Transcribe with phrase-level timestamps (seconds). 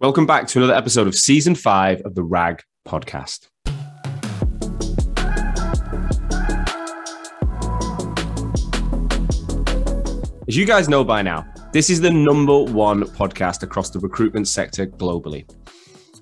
[0.00, 3.48] Welcome back to another episode of season five of the RAG podcast.
[10.48, 11.44] As you guys know by now,
[11.74, 15.44] this is the number one podcast across the recruitment sector globally.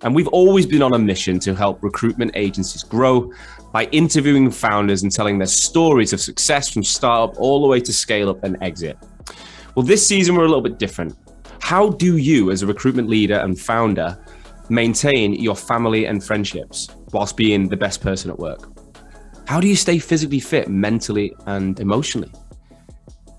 [0.02, 3.32] And we've always been on a mission to help recruitment agencies grow
[3.72, 7.92] by interviewing founders and telling their stories of success from startup all the way to
[7.92, 8.98] scale up and exit.
[9.76, 11.16] Well, this season we're a little bit different.
[11.60, 14.18] How do you, as a recruitment leader and founder,
[14.68, 18.70] maintain your family and friendships whilst being the best person at work?
[19.46, 22.32] How do you stay physically fit mentally and emotionally?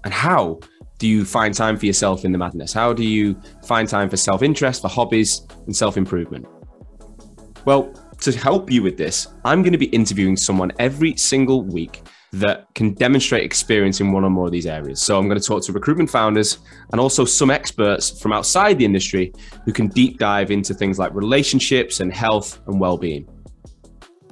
[0.04, 0.60] And how
[0.98, 2.74] do you find time for yourself in the madness?
[2.74, 6.48] How do you find time for self interest, for hobbies, and self improvement?
[7.66, 12.02] Well, to help you with this, I'm going to be interviewing someone every single week
[12.32, 15.02] that can demonstrate experience in one or more of these areas.
[15.02, 16.60] So I'm going to talk to recruitment founders
[16.92, 19.34] and also some experts from outside the industry
[19.66, 23.28] who can deep dive into things like relationships and health and well-being.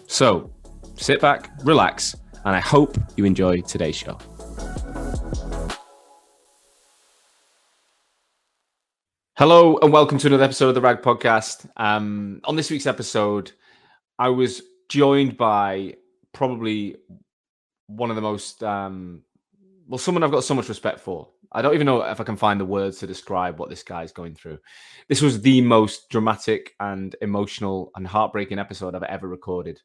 [0.05, 0.53] So
[0.95, 4.17] sit back, relax, and I hope you enjoy today's show.
[9.37, 11.67] Hello and welcome to another episode of the Rag Podcast.
[11.77, 13.51] Um, on this week's episode,
[14.17, 15.95] I was joined by
[16.31, 16.95] probably
[17.87, 19.23] one of the most um,
[19.87, 21.29] well, someone I've got so much respect for.
[21.51, 24.11] I don't even know if I can find the words to describe what this guy's
[24.11, 24.59] going through.
[25.07, 29.81] This was the most dramatic and emotional and heartbreaking episode I've ever recorded.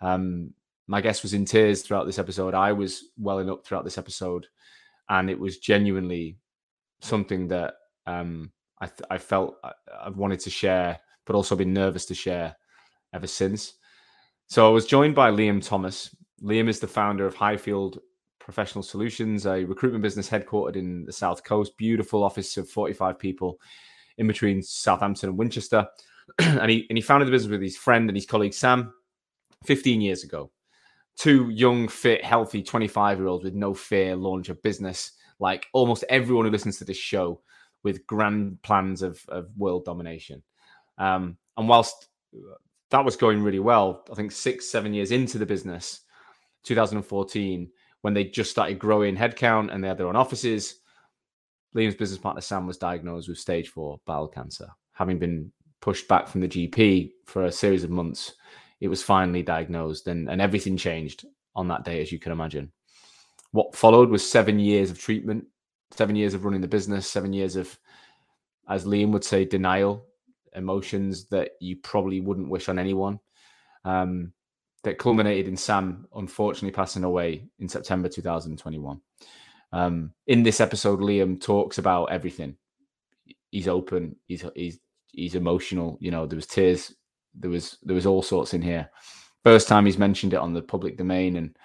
[0.00, 0.52] Um,
[0.88, 2.54] my guest was in tears throughout this episode.
[2.54, 4.48] I was welling up throughout this episode,
[5.08, 6.38] and it was genuinely
[7.00, 7.74] something that
[8.06, 9.70] um, I, th- I felt I,
[10.04, 12.56] I've wanted to share, but also been nervous to share
[13.14, 13.74] ever since.
[14.48, 18.00] So I was joined by Liam Thomas, Liam is the founder of Highfield
[18.38, 21.76] Professional Solutions, a recruitment business headquartered in the South Coast.
[21.76, 23.60] Beautiful office of 45 people
[24.18, 25.86] in between Southampton and Winchester.
[26.38, 28.92] and, he, and he founded the business with his friend and his colleague Sam
[29.64, 30.50] 15 years ago.
[31.16, 36.04] Two young, fit, healthy 25 year olds with no fear launch a business like almost
[36.08, 37.40] everyone who listens to this show
[37.82, 40.42] with grand plans of, of world domination.
[40.98, 42.08] Um, and whilst
[42.90, 46.02] that was going really well, I think six, seven years into the business,
[46.64, 47.70] 2014
[48.02, 50.80] when they just started growing headcount and they had their own offices.
[51.74, 56.28] Liam's business partner Sam was diagnosed with stage four bowel cancer, having been pushed back
[56.28, 58.34] from the GP for a series of months.
[58.80, 62.72] It was finally diagnosed, and, and everything changed on that day, as you can imagine.
[63.52, 65.44] What followed was seven years of treatment,
[65.92, 67.78] seven years of running the business, seven years of,
[68.68, 70.06] as Liam would say, denial,
[70.54, 73.20] emotions that you probably wouldn't wish on anyone.
[73.84, 74.32] Um,
[74.82, 79.00] that culminated in Sam unfortunately passing away in September 2021.
[79.72, 82.56] Um, in this episode, Liam talks about everything.
[83.50, 84.16] He's open.
[84.26, 84.78] He's he's
[85.12, 85.98] he's emotional.
[86.00, 86.94] You know, there was tears.
[87.34, 88.90] There was there was all sorts in here.
[89.44, 91.56] First time he's mentioned it on the public domain, and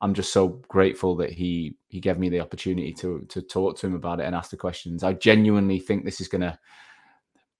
[0.00, 3.86] I'm just so grateful that he he gave me the opportunity to to talk to
[3.86, 5.02] him about it and ask the questions.
[5.02, 6.58] I genuinely think this is gonna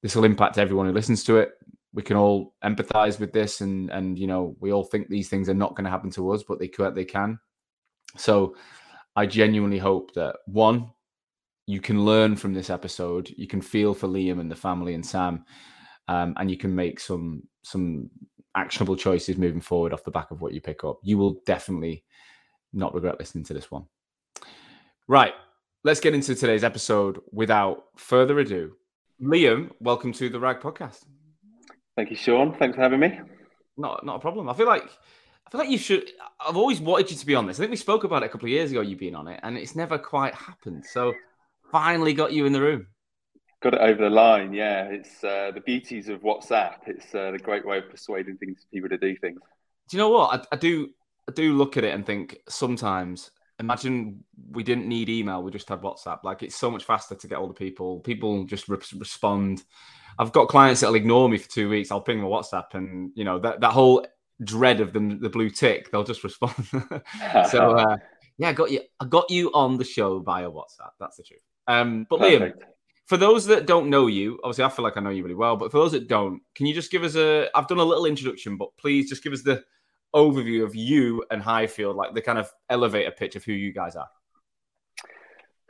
[0.03, 1.53] this will impact everyone who listens to it
[1.95, 5.49] we can all empathize with this and and you know we all think these things
[5.49, 7.39] are not going to happen to us but they could they can.
[8.17, 8.57] So
[9.17, 10.91] i genuinely hope that one
[11.67, 15.07] you can learn from this episode you can feel for liam and the family and
[15.07, 15.45] sam
[16.09, 18.11] um, and you can make some some
[18.55, 20.99] actionable choices moving forward off the back of what you pick up.
[21.03, 22.05] You will definitely
[22.73, 23.87] not regret listening to this one.
[25.09, 25.33] Right
[25.85, 27.21] let's get into today's episode.
[27.33, 28.73] Without further ado
[29.23, 31.05] liam welcome to the rag podcast
[31.97, 32.57] Thank you, Sean.
[32.59, 33.21] Thanks for having me.
[33.77, 34.49] Not not a problem.
[34.49, 34.89] I feel like
[35.47, 36.11] I feel like you should.
[36.41, 37.59] I've always wanted you to be on this.
[37.59, 38.81] I think we spoke about it a couple of years ago.
[38.81, 40.85] You being on it, and it's never quite happened.
[40.85, 41.13] So
[41.71, 42.87] finally got you in the room.
[43.63, 44.53] Got it over the line.
[44.53, 46.79] Yeah, it's uh, the beauties of WhatsApp.
[46.87, 49.41] It's uh, the great way of persuading things people to do things.
[49.89, 50.91] Do you know what I, I do?
[51.29, 53.31] I do look at it and think sometimes.
[53.61, 56.25] Imagine we didn't need email; we just had WhatsApp.
[56.25, 58.01] Like it's so much faster to get all the people.
[58.01, 59.65] People just re- respond
[60.19, 61.91] I've got clients that'll ignore me for two weeks.
[61.91, 64.07] I'll ping them WhatsApp, and you know that that whole
[64.43, 66.55] dread of them, the blue tick, they'll just respond.
[67.51, 67.97] so uh,
[68.39, 68.81] yeah, I got you.
[69.01, 70.91] I got you on the show via WhatsApp.
[71.01, 71.41] That's the truth.
[71.67, 72.61] Um, but Perfect.
[72.61, 72.67] Liam,
[73.07, 75.57] for those that don't know you, obviously I feel like I know you really well.
[75.57, 77.49] But for those that don't, can you just give us a?
[77.55, 79.63] I've done a little introduction, but please just give us the
[80.15, 83.97] overview of you and Highfield, like the kind of elevator pitch of who you guys
[83.97, 84.09] are.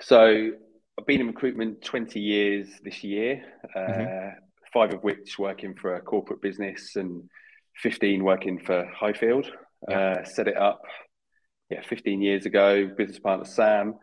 [0.01, 0.51] So
[0.99, 3.43] I've been in recruitment 20 years this year,
[3.75, 4.29] uh, mm-hmm.
[4.73, 7.29] five of which working for a corporate business and
[7.77, 9.51] 15 working for Highfield.
[9.89, 9.99] Yeah.
[9.99, 10.83] Uh, set it up,
[11.71, 12.89] yeah, 15 years ago.
[12.97, 13.95] Business partner Sam,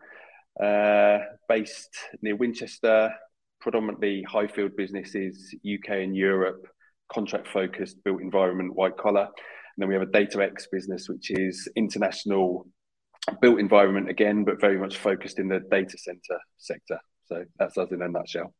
[0.62, 1.18] uh,
[1.48, 3.12] based near Winchester,
[3.60, 6.66] predominantly Highfield businesses, UK and Europe,
[7.12, 9.28] contract focused, built environment, white collar.
[9.76, 12.66] And then we have a DataX business, which is international
[13.40, 16.98] built environment again, but very much focused in the data center sector.
[17.26, 18.52] So that's us in a nutshell.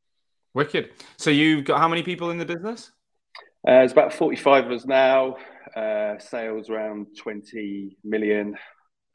[0.55, 0.91] Wicked.
[1.17, 2.91] So you've got how many people in the business?
[3.67, 5.37] Uh, it's about 45 of us now.
[5.75, 8.57] Uh, sales around 20 million.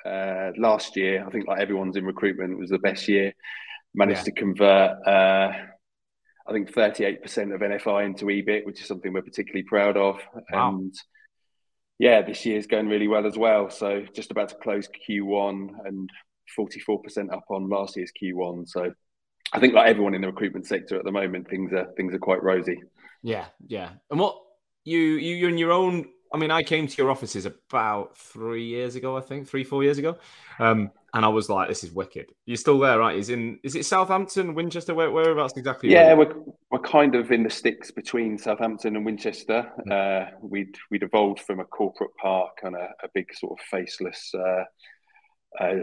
[0.05, 3.33] Uh, last year, I think like everyone's in recruitment was the best year.
[3.93, 4.23] Managed yeah.
[4.23, 5.51] to convert, uh,
[6.47, 10.19] I think 38% of NFI into EBIT, which is something we're particularly proud of.
[10.51, 10.69] Wow.
[10.69, 10.95] And
[11.99, 13.69] yeah, this year's going really well as well.
[13.69, 16.09] So just about to close Q1 and
[16.57, 18.69] 44% up on last year's Q1.
[18.69, 18.91] So
[19.53, 22.19] I think like everyone in the recruitment sector at the moment, things are things are
[22.19, 22.81] quite rosy.
[23.23, 23.91] Yeah, yeah.
[24.11, 24.37] And what
[24.83, 26.09] you you you're in your own.
[26.33, 29.83] I mean, I came to your offices about three years ago, I think, three four
[29.83, 30.17] years ago,
[30.59, 33.17] um, and I was like, "This is wicked." You're still there, right?
[33.17, 34.93] Is in is it Southampton, Winchester?
[34.93, 35.89] Where, whereabouts exactly?
[35.89, 36.33] Yeah, we're
[36.69, 39.71] we're kind of in the sticks between Southampton and Winchester.
[39.87, 39.91] Mm.
[39.91, 44.31] Uh, we'd we'd evolved from a corporate park and a, a big sort of faceless.
[44.33, 44.63] Uh,
[45.59, 45.75] uh,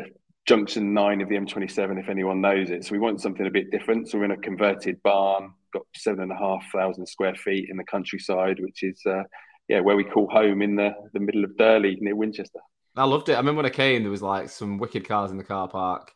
[0.47, 2.85] junction nine of the M27, if anyone knows it.
[2.85, 4.09] So we want something a bit different.
[4.09, 7.79] So we're in a converted barn, got seven and a half thousand square feet in
[7.79, 9.23] the countryside, which is uh,
[9.69, 12.61] yeah where we call home in the the middle of Durley near Winchester.
[12.97, 13.33] I loved it.
[13.33, 16.13] I remember when I came, there was like some wicked cars in the car park.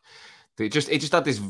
[0.59, 1.41] It just it just had this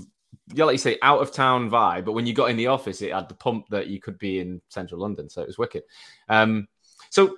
[0.54, 2.06] yeah, like you say, out of town vibe.
[2.06, 4.40] But when you got in the office, it had the pump that you could be
[4.40, 5.30] in central London.
[5.30, 5.84] So it was wicked.
[6.28, 6.68] Um,
[7.10, 7.38] so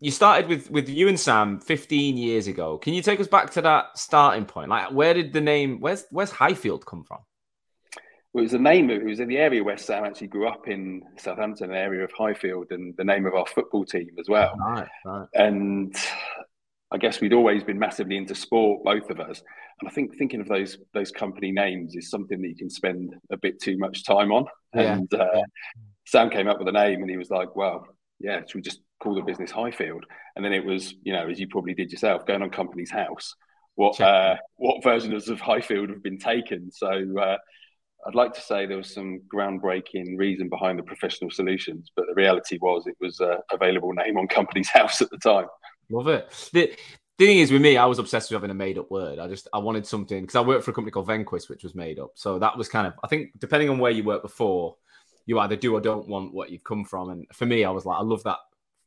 [0.00, 2.76] you started with with you and Sam 15 years ago.
[2.78, 4.70] Can you take us back to that starting point?
[4.70, 5.80] Like, where did the name?
[5.80, 7.18] Where's Where's Highfield come from?
[8.32, 8.88] Well, it was the name.
[8.88, 12.12] It was in the area where Sam actually grew up in Southampton, an area of
[12.12, 14.56] Highfield, and the name of our football team as well.
[14.58, 15.28] Right, right.
[15.34, 15.94] And
[16.92, 19.42] I guess we'd always been massively into sport, both of us.
[19.80, 23.14] And I think thinking of those those company names is something that you can spend
[23.30, 24.44] a bit too much time on.
[24.74, 24.94] Yeah.
[24.94, 25.42] And uh, yeah.
[26.06, 27.86] Sam came up with a name, and he was like, "Well,
[28.20, 30.04] yeah, should we just call the business Highfield?"
[30.36, 33.34] And then it was, you know, as you probably did yourself, going on Companies House.
[33.74, 36.70] What uh, what versions of Highfield have been taken?
[36.70, 37.38] So uh,
[38.06, 42.14] I'd like to say there was some groundbreaking reason behind the professional solutions, but the
[42.14, 45.46] reality was it was a available name on Companies House at the time.
[45.92, 46.50] Love it.
[46.52, 46.74] The,
[47.18, 49.18] the thing is, with me, I was obsessed with having a made up word.
[49.18, 51.74] I just I wanted something because I worked for a company called Venquis, which was
[51.74, 52.12] made up.
[52.14, 54.76] So that was kind of I think depending on where you work before,
[55.26, 57.10] you either do or don't want what you've come from.
[57.10, 58.38] And for me, I was like, I love that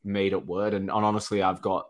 [0.04, 0.74] made up word.
[0.74, 1.86] And, and honestly, I've got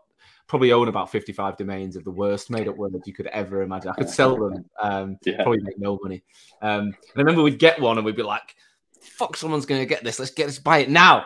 [0.47, 3.91] probably own about 55 domains of the worst made up words you could ever imagine.
[3.91, 5.43] I could sell them, um, yeah.
[5.43, 6.23] probably make no money.
[6.61, 8.55] Um, and I remember we'd get one and we'd be like,
[9.01, 10.19] fuck, someone's going to get this.
[10.19, 11.25] Let's get this, buy it now.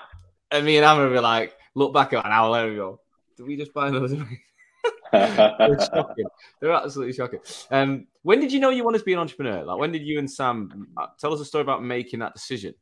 [0.50, 3.00] And me and Amber would be like, look back at an hour later and go,
[3.42, 4.08] did we just buy another?
[5.12, 6.26] They're shocking.
[6.60, 7.40] They're absolutely shocking.
[7.72, 9.64] Um, when did you know you wanted to be an entrepreneur?
[9.64, 12.76] Like, when did you and Sam uh, tell us a story about making that decision?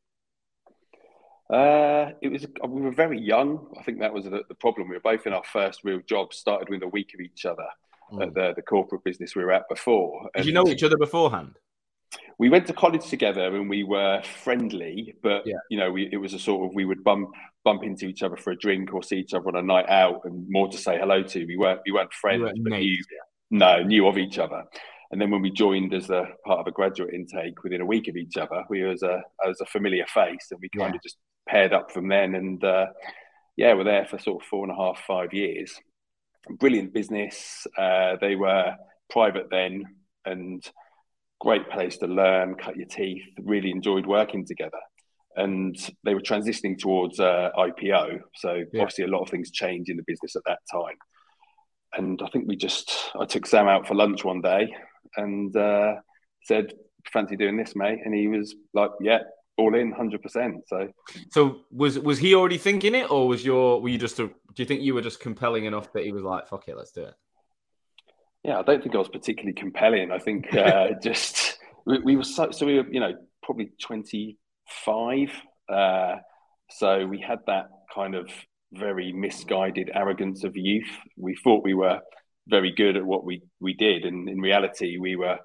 [1.49, 3.73] Uh, it was we were very young.
[3.79, 4.89] I think that was the, the, problem.
[4.89, 6.37] We were both in our first real jobs.
[6.37, 7.65] Started within a week of each other
[8.11, 8.21] mm.
[8.21, 10.29] at the, the corporate business we were at before.
[10.35, 11.55] Did you know each other beforehand?
[12.39, 15.57] We went to college together and we were friendly, but yeah.
[15.69, 17.29] you know, we, it was a sort of we would bump
[17.65, 20.21] bump into each other for a drink or see each other on a night out,
[20.23, 21.45] and more to say hello to.
[21.45, 23.03] We weren't we weren't friends, we but knew,
[23.51, 24.63] no knew of each other.
[25.11, 28.07] And then when we joined as a part of a graduate intake within a week
[28.07, 30.97] of each other, we was a as a familiar face, and we kind yeah.
[30.97, 32.35] of just paired up from then.
[32.35, 32.87] And uh,
[33.57, 35.73] yeah, we're there for sort of four and a half, five years.
[36.49, 37.67] Brilliant business.
[37.77, 38.75] Uh, they were
[39.09, 39.83] private then,
[40.25, 40.63] and
[41.39, 43.23] great place to learn, cut your teeth.
[43.43, 44.79] Really enjoyed working together.
[45.35, 48.81] And they were transitioning towards uh, IPO, so yeah.
[48.81, 50.95] obviously a lot of things changed in the business at that time.
[51.93, 54.73] And I think we just, I took Sam out for lunch one day
[55.15, 55.95] and uh,
[56.43, 56.73] said,
[57.13, 59.19] "Fancy doing this, mate?" And he was like, "Yeah,
[59.59, 60.87] all in 100% so
[61.29, 64.33] so was was he already thinking it or was your were you just a, do
[64.55, 67.03] you think you were just compelling enough that he was like fuck it let's do
[67.03, 67.13] it
[68.43, 72.23] yeah i don't think i was particularly compelling i think uh, just we, we, were
[72.23, 75.29] so so we were you know probably 25
[75.69, 76.15] uh,
[76.69, 78.29] so we had that kind of
[78.73, 81.99] very misguided arrogance of youth we thought we were
[82.47, 85.37] very good at what we we did and in reality we were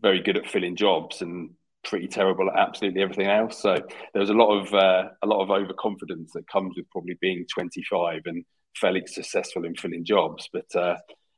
[0.00, 1.50] very good at filling jobs and
[1.84, 3.60] pretty terrible at absolutely everything else.
[3.60, 7.16] So there was a lot of uh, a lot of overconfidence that comes with probably
[7.20, 8.44] being 25 and
[8.76, 10.48] fairly successful in filling jobs.
[10.52, 10.96] But uh,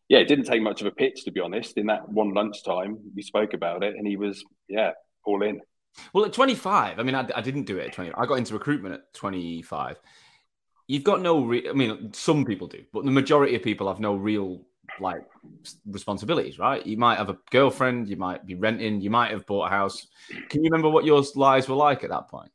[0.09, 1.77] yeah, it didn't take much of a pitch to be honest.
[1.77, 4.93] In that one lunchtime, we spoke about it, and he was yeah
[5.25, 5.61] all in.
[6.13, 8.13] Well, at 25, I mean, I, I didn't do it at 20.
[8.17, 10.01] I got into recruitment at 25.
[10.89, 14.01] You've got no, re- I mean, some people do, but the majority of people have
[14.01, 14.67] no real
[15.01, 15.23] like
[15.87, 16.85] responsibilities, right?
[16.85, 20.07] You might have a girlfriend, you might be renting, you might have bought a house.
[20.49, 22.51] Can you remember what your lives were like at that point?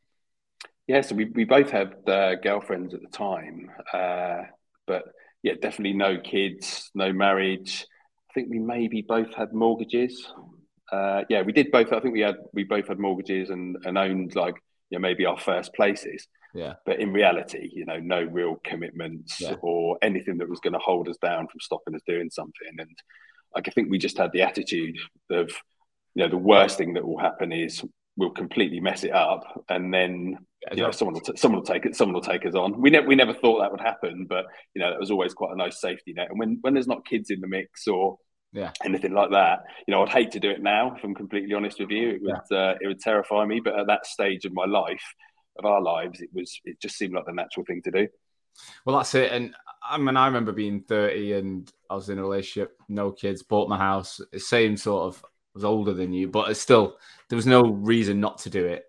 [0.87, 4.43] Yeah, so we, we both had uh, girlfriends at the time, uh,
[4.87, 5.03] but
[5.43, 7.85] yeah, definitely no kids, no marriage.
[8.29, 10.31] I think we maybe both had mortgages.
[10.91, 11.93] Uh, yeah, we did both.
[11.93, 14.55] I think we had we both had mortgages and, and owned like
[14.89, 16.27] you know, maybe our first places.
[16.53, 16.73] Yeah.
[16.85, 19.55] But in reality, you know, no real commitments yeah.
[19.61, 22.75] or anything that was going to hold us down from stopping us doing something.
[22.77, 22.97] And
[23.55, 24.97] like I think we just had the attitude
[25.29, 25.51] of,
[26.15, 27.83] you know, the worst thing that will happen is
[28.17, 30.37] we'll completely mess it up, and then
[30.67, 32.79] yeah, you know someone will t- someone will take it, someone will take us on.
[32.79, 35.53] We never we never thought that would happen, but you know that was always quite
[35.53, 36.29] a nice safety net.
[36.29, 38.17] And when when there's not kids in the mix or
[38.51, 41.53] yeah anything like that you know i'd hate to do it now if i'm completely
[41.53, 42.57] honest with you it would yeah.
[42.57, 45.03] uh, it would terrify me but at that stage of my life
[45.57, 48.07] of our lives it was it just seemed like the natural thing to do
[48.85, 49.53] well that's it and
[49.87, 53.69] i mean i remember being 30 and i was in a relationship no kids bought
[53.69, 55.23] my house same sort of
[55.53, 56.97] was older than you but it's still
[57.29, 58.85] there was no reason not to do it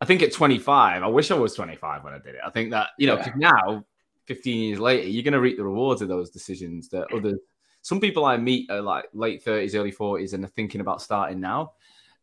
[0.00, 2.70] i think at 25 i wish i was 25 when i did it i think
[2.70, 3.32] that you know yeah.
[3.36, 3.84] now
[4.26, 7.38] 15 years later you're going to reap the rewards of those decisions that other,
[7.82, 11.40] some people I meet are like late 30s, early 40s, and are thinking about starting
[11.40, 11.72] now.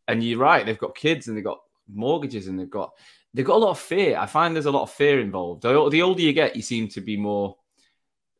[0.06, 1.60] And you're right, they've got kids and they've got
[1.92, 2.92] mortgages and they've got
[3.34, 4.16] they've got a lot of fear.
[4.16, 5.62] I find there's a lot of fear involved.
[5.62, 7.56] The, older you get, you seem to be more,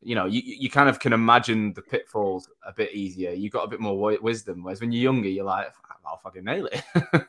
[0.00, 3.32] you know, you, you kind of can imagine the pitfalls a bit easier.
[3.32, 4.62] You've got a bit more wisdom.
[4.62, 5.66] Whereas when you're younger, you're like,
[6.06, 6.82] I'll fucking nail it.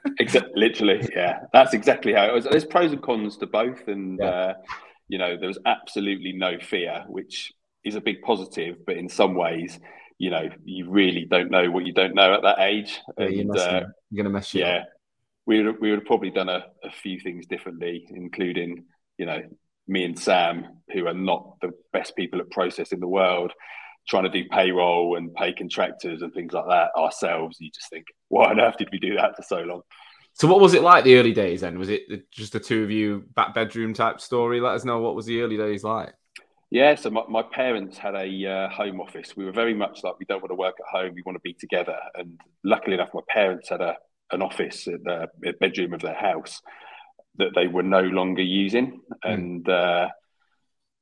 [0.19, 1.41] exactly, literally, yeah.
[1.51, 2.45] That's exactly how it was.
[2.45, 4.25] There's pros and cons to both, and yeah.
[4.25, 4.53] uh,
[5.07, 7.51] you know, there was absolutely no fear, which
[7.83, 9.79] is a big positive, but in some ways,
[10.17, 12.99] you know, you really don't know what you don't know at that age.
[13.17, 14.87] Yeah, and, you're, uh, you're gonna mess you yeah, up.
[15.45, 18.85] we would we would have probably done a, a few things differently, including
[19.17, 19.41] you know
[19.89, 23.51] me and Sam, who are not the best people at process in the world,
[24.07, 27.57] trying to do payroll and pay contractors and things like that ourselves.
[27.59, 29.81] You just think, why on earth did we do that for so long?
[30.33, 31.77] So, what was it like the early days then?
[31.77, 34.61] Was it just the two of you back bedroom type story?
[34.61, 36.13] Let us know what was the early days like.
[36.71, 39.35] Yeah, so my, my parents had a uh, home office.
[39.35, 41.41] We were very much like we don't want to work at home; we want to
[41.41, 41.97] be together.
[42.13, 43.97] And luckily enough, my parents had a
[44.31, 45.27] an office in the
[45.59, 46.61] bedroom of their house
[47.39, 49.33] that they were no longer using, mm.
[49.33, 50.09] and uh,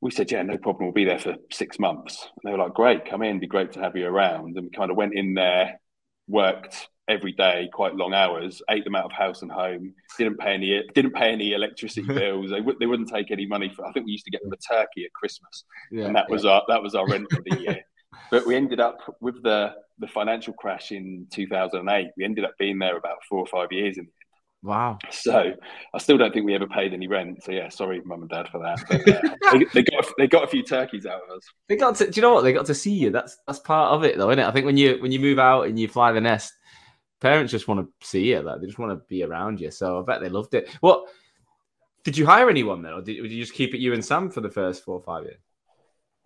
[0.01, 0.85] we said, "Yeah, no problem.
[0.85, 3.29] We'll be there for six months." And they were like, "Great, come in.
[3.29, 5.79] It'd be great to have you around." And we kind of went in there,
[6.27, 9.93] worked every day, quite long hours, ate them out of house and home.
[10.17, 12.51] Didn't pay any didn't pay any electricity bills.
[12.51, 13.85] They, they wouldn't take any money for.
[13.85, 16.45] I think we used to get them a turkey at Christmas, yeah, and that was
[16.45, 17.81] our that was our rent for the year.
[18.31, 22.09] but we ended up with the the financial crash in 2008.
[22.17, 24.07] We ended up being there about four or five years in
[24.63, 24.97] Wow.
[25.11, 25.53] So
[25.93, 27.43] I still don't think we ever paid any rent.
[27.43, 28.83] So yeah, sorry, mum and dad for that.
[28.89, 31.43] But, uh, they, they, got they got a few turkeys out of us.
[31.67, 32.09] They got to.
[32.09, 32.41] Do you know what?
[32.41, 33.11] They got to see you.
[33.11, 34.47] That's that's part of it, though, isn't it?
[34.47, 36.53] I think when you when you move out and you fly the nest,
[37.19, 38.41] parents just want to see you.
[38.41, 39.71] Like they just want to be around you.
[39.71, 40.69] So I bet they loved it.
[40.79, 41.05] What
[42.03, 44.29] did you hire anyone then, or did, did you just keep it you and Sam
[44.29, 45.39] for the first four or five years?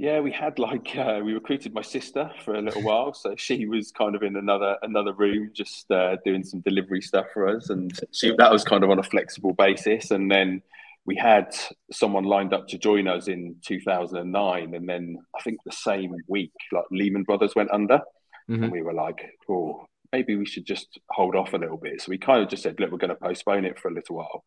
[0.01, 3.67] Yeah, we had like uh, we recruited my sister for a little while, so she
[3.67, 7.69] was kind of in another another room, just uh, doing some delivery stuff for us,
[7.69, 10.09] and she that was kind of on a flexible basis.
[10.09, 10.63] And then
[11.05, 11.55] we had
[11.91, 16.53] someone lined up to join us in 2009, and then I think the same week,
[16.71, 17.99] like Lehman Brothers went under,
[18.49, 18.63] mm-hmm.
[18.63, 22.01] and we were like, "Oh, maybe we should just hold off a little bit.
[22.01, 24.15] So we kind of just said, look, we're going to postpone it for a little
[24.15, 24.43] while.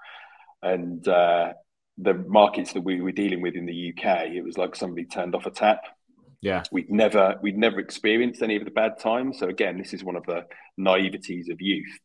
[0.63, 1.53] And uh,
[1.99, 5.35] the markets that we were dealing with in the UK, it was like somebody turned
[5.35, 5.83] off a tap.
[6.41, 9.39] Yeah, we'd never we'd never experienced any of the bad times.
[9.39, 10.45] So again, this is one of the
[10.79, 11.99] naiveties of youth.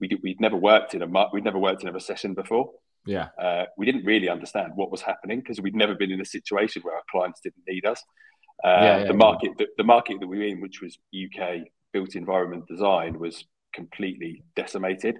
[0.00, 2.72] We did, we'd never worked in a we'd never worked in a recession before.
[3.06, 6.26] Yeah, uh, we didn't really understand what was happening because we'd never been in a
[6.26, 8.02] situation where our clients didn't need us.
[8.64, 11.66] Uh, yeah, yeah, the market, the, the, market that we were in, which was UK
[11.92, 15.18] built environment design was completely decimated.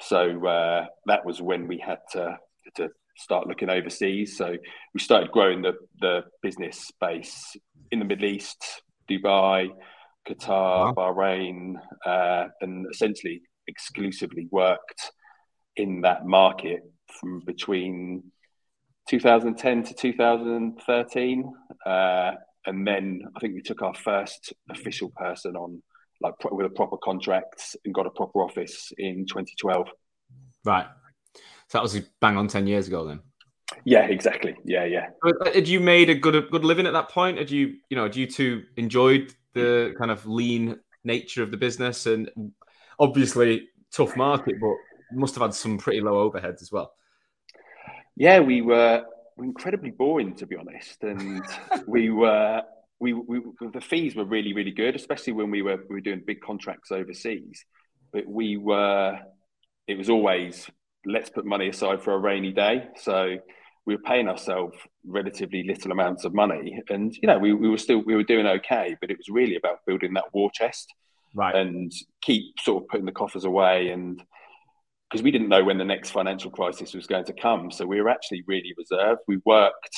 [0.00, 2.38] So uh, that was when we had to
[2.76, 4.36] to start looking overseas.
[4.36, 4.56] So
[4.94, 7.56] we started growing the the business space
[7.90, 9.68] in the Middle East, Dubai,
[10.28, 11.14] Qatar, wow.
[11.14, 15.12] Bahrain, uh, and essentially exclusively worked
[15.76, 16.80] in that market
[17.20, 18.22] from between
[19.08, 21.52] 2010 to 2013.
[21.84, 22.32] Uh,
[22.66, 25.82] and then I think we took our first official person on
[26.20, 29.86] like with a proper contract and got a proper office in 2012.
[30.64, 30.86] Right.
[31.68, 33.20] So that was bang on 10 years ago then.
[33.84, 34.56] Yeah, exactly.
[34.64, 35.08] Yeah, yeah.
[35.24, 37.38] Uh, had you made a good a good living at that point?
[37.38, 41.56] Had you, you know, had you two enjoyed the kind of lean nature of the
[41.56, 42.30] business and
[42.98, 44.74] obviously tough market, but
[45.12, 46.92] must have had some pretty low overheads as well.
[48.16, 49.04] Yeah, we were
[49.38, 51.42] incredibly boring to be honest, and
[51.86, 52.62] we were
[52.98, 53.40] we, we
[53.72, 56.92] the fees were really really good, especially when we were we were doing big contracts
[56.92, 57.64] overseas.
[58.12, 59.18] But we were
[59.86, 60.68] it was always
[61.06, 62.88] let's put money aside for a rainy day.
[62.96, 63.38] So
[63.86, 67.78] we were paying ourselves relatively little amounts of money, and you know we, we were
[67.78, 68.96] still we were doing okay.
[69.00, 70.92] But it was really about building that war chest,
[71.34, 74.22] right, and keep sort of putting the coffers away and
[75.08, 77.70] because we didn't know when the next financial crisis was going to come.
[77.70, 79.20] So we were actually really reserved.
[79.28, 79.96] We worked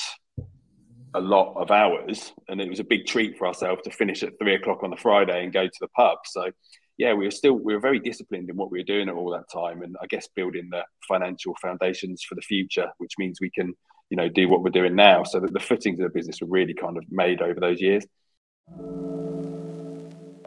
[1.15, 4.37] a lot of hours, and it was a big treat for ourselves to finish at
[4.39, 6.19] three o'clock on the Friday and go to the pub.
[6.25, 6.51] So,
[6.99, 9.31] yeah, we were still we were very disciplined in what we were doing at all
[9.31, 13.49] that time, and I guess building the financial foundations for the future, which means we
[13.49, 13.73] can
[14.09, 15.23] you know do what we're doing now.
[15.23, 18.05] So that the footings of the business were really kind of made over those years.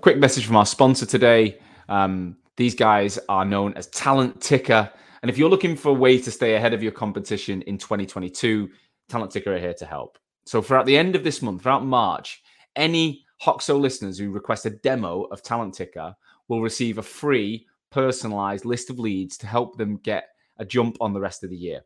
[0.02, 1.58] Quick message from our sponsor today.
[1.88, 4.90] Um, these guys are known as Talent Ticker.
[5.22, 8.68] And if you're looking for a way to stay ahead of your competition in 2022,
[9.08, 10.18] Talent Ticker are here to help.
[10.44, 12.42] So, throughout the end of this month, throughout March,
[12.76, 16.14] any Hoxo listeners who request a demo of Talent Ticker
[16.48, 21.12] will receive a free, personalized list of leads to help them get a jump on
[21.12, 21.80] the rest of the year.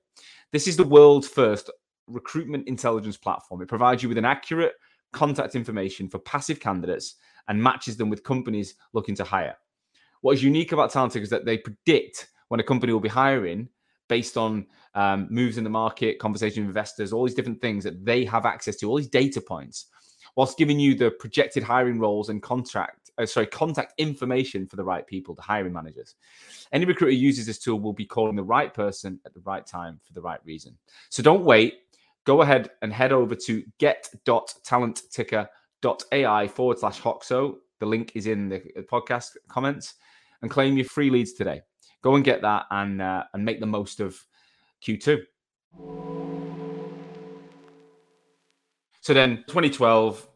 [0.53, 1.71] This is the world's first
[2.09, 3.63] recruitment intelligence platform.
[3.63, 4.75] It provides you with an accurate
[5.13, 7.15] contact information for passive candidates
[7.49, 9.57] and matches them with companies looking to hire.
[10.21, 13.09] What is unique about Talent Ticker is that they predict when a company will be
[13.09, 13.69] hiring
[14.09, 18.05] based on um, moves in the market, conversation with investors, all these different things that
[18.05, 19.87] they have access to, all these data points,
[20.37, 24.85] whilst giving you the projected hiring roles and contract, uh, sorry, contact information for the
[24.85, 26.15] right people, the hiring managers.
[26.73, 29.99] Any recruiter uses this tool will be calling the right person at the right time
[30.05, 30.79] for the right reason.
[31.09, 31.79] So don't wait.
[32.25, 37.57] Go ahead and head over to get.talentticker.ai forward slash Hoxo.
[37.79, 39.95] The link is in the podcast comments
[40.43, 41.63] and claim your free leads today.
[42.03, 44.23] Go and get that and uh, and make the most of
[44.85, 45.23] Q2.
[49.07, 50.29] So then 2012,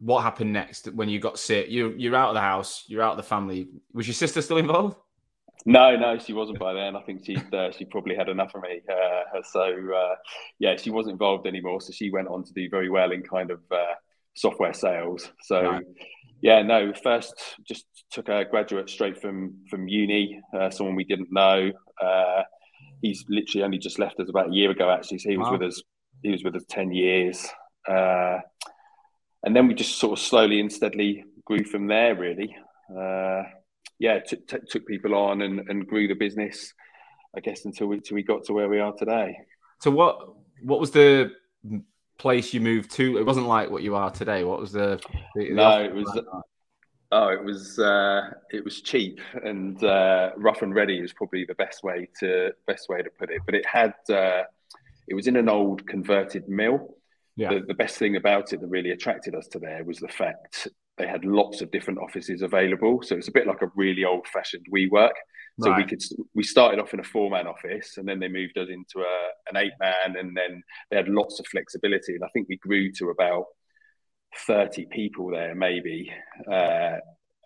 [0.00, 1.70] what happened next when you got sick?
[1.70, 3.68] You you're out of the house, you're out of the family.
[3.94, 4.96] Was your sister still involved?
[5.64, 6.94] No, no, she wasn't by then.
[6.94, 8.82] I think she uh, she probably had enough of me.
[8.86, 10.16] Uh, so uh,
[10.58, 11.80] yeah, she wasn't involved anymore.
[11.80, 13.94] So she went on to do very well in kind of uh,
[14.34, 15.32] software sales.
[15.44, 15.84] So right.
[16.42, 16.92] Yeah, no.
[17.02, 17.32] First,
[17.66, 20.38] just took a graduate straight from from uni.
[20.54, 21.72] Uh, someone we didn't know.
[21.98, 22.42] Uh,
[23.00, 24.90] he's literally only just left us about a year ago.
[24.90, 25.52] Actually, so he was wow.
[25.52, 25.82] with us.
[26.22, 27.48] He was with us ten years,
[27.88, 28.40] uh,
[29.44, 32.14] and then we just sort of slowly and steadily grew from there.
[32.14, 32.56] Really,
[32.90, 33.42] uh,
[33.98, 34.20] yeah.
[34.20, 36.74] T- t- took people on and, and grew the business.
[37.36, 39.38] I guess until we until we got to where we are today.
[39.80, 41.32] So what what was the
[42.18, 43.18] place you moved to?
[43.18, 44.44] It wasn't like what you are today.
[44.44, 45.00] What was the?
[45.34, 46.20] the no, it was.
[47.10, 51.54] Oh, it was uh, it was cheap and uh, rough and ready is probably the
[51.54, 53.40] best way to best way to put it.
[53.46, 54.42] But it had uh,
[55.06, 56.96] it was in an old converted mill.
[57.38, 57.54] Yeah.
[57.54, 60.66] The, the best thing about it that really attracted us to there was the fact
[60.96, 63.00] they had lots of different offices available.
[63.02, 65.12] So it's a bit like a really old fashioned WeWork.
[65.60, 65.78] So right.
[65.78, 66.02] we could
[66.34, 69.28] we started off in a four man office, and then they moved us into a,
[69.50, 72.14] an eight man, and then they had lots of flexibility.
[72.14, 73.44] And I think we grew to about
[74.46, 76.12] thirty people there, maybe.
[76.50, 76.98] Uh,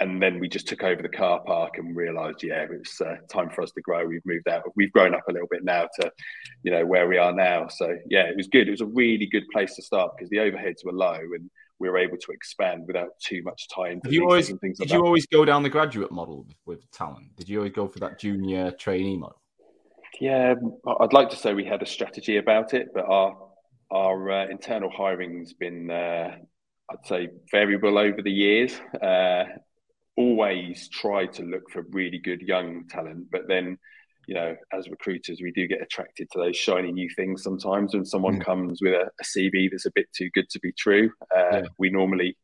[0.03, 3.49] and then we just took over the car park and realised, yeah, it's uh, time
[3.51, 4.05] for us to grow.
[4.05, 4.65] We've moved out.
[4.75, 6.11] We've grown up a little bit now to,
[6.65, 7.69] you know, where we are now.
[7.69, 8.67] So yeah, it was good.
[8.67, 11.89] It was a really good place to start because the overheads were low and we
[11.89, 14.01] were able to expand without too much time.
[14.03, 15.01] Did you always, did like you that.
[15.01, 17.37] always go down the graduate model with, with talent?
[17.37, 19.41] Did you always go for that junior trainee model?
[20.21, 20.55] Yeah,
[21.01, 23.37] I'd like to say we had a strategy about it, but our
[23.91, 26.37] our uh, internal hiring's been, uh,
[26.91, 28.73] I'd say, variable over the years.
[29.03, 29.45] Uh,
[30.17, 33.79] always try to look for really good young talent, but then
[34.27, 37.95] you know, as recruiters, we do get attracted to those shiny new things sometimes.
[37.95, 38.45] When someone mm.
[38.45, 41.63] comes with a, a, CV that's a bit too good to be true, uh, yeah.
[41.79, 42.37] we normally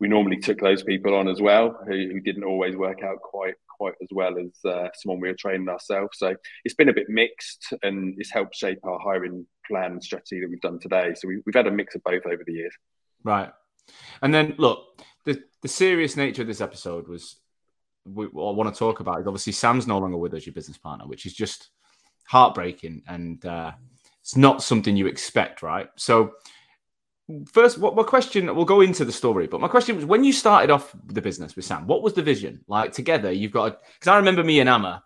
[0.00, 3.54] we normally took those people on as well, who, who didn't always work out quite
[3.78, 6.18] quite as well as uh, someone we were training ourselves.
[6.18, 10.40] So it's been a bit mixed, and it's helped shape our hiring plan and strategy
[10.40, 11.14] that we've done today.
[11.14, 12.74] So we, we've had a mix of both over the years.
[13.22, 13.50] Right,
[14.22, 14.84] and then look,
[15.28, 17.36] the the serious nature of this episode was
[18.04, 20.54] we, what I want to talk about is obviously Sam's no longer with us, your
[20.54, 21.68] business partner, which is just
[22.24, 23.72] heartbreaking and uh,
[24.20, 25.88] it's not something you expect, right?
[25.96, 26.32] So,
[27.52, 28.54] first, what my question?
[28.54, 31.56] We'll go into the story, but my question was: when you started off the business
[31.56, 32.64] with Sam, what was the vision?
[32.66, 35.02] Like together, you've got because I remember me and Amma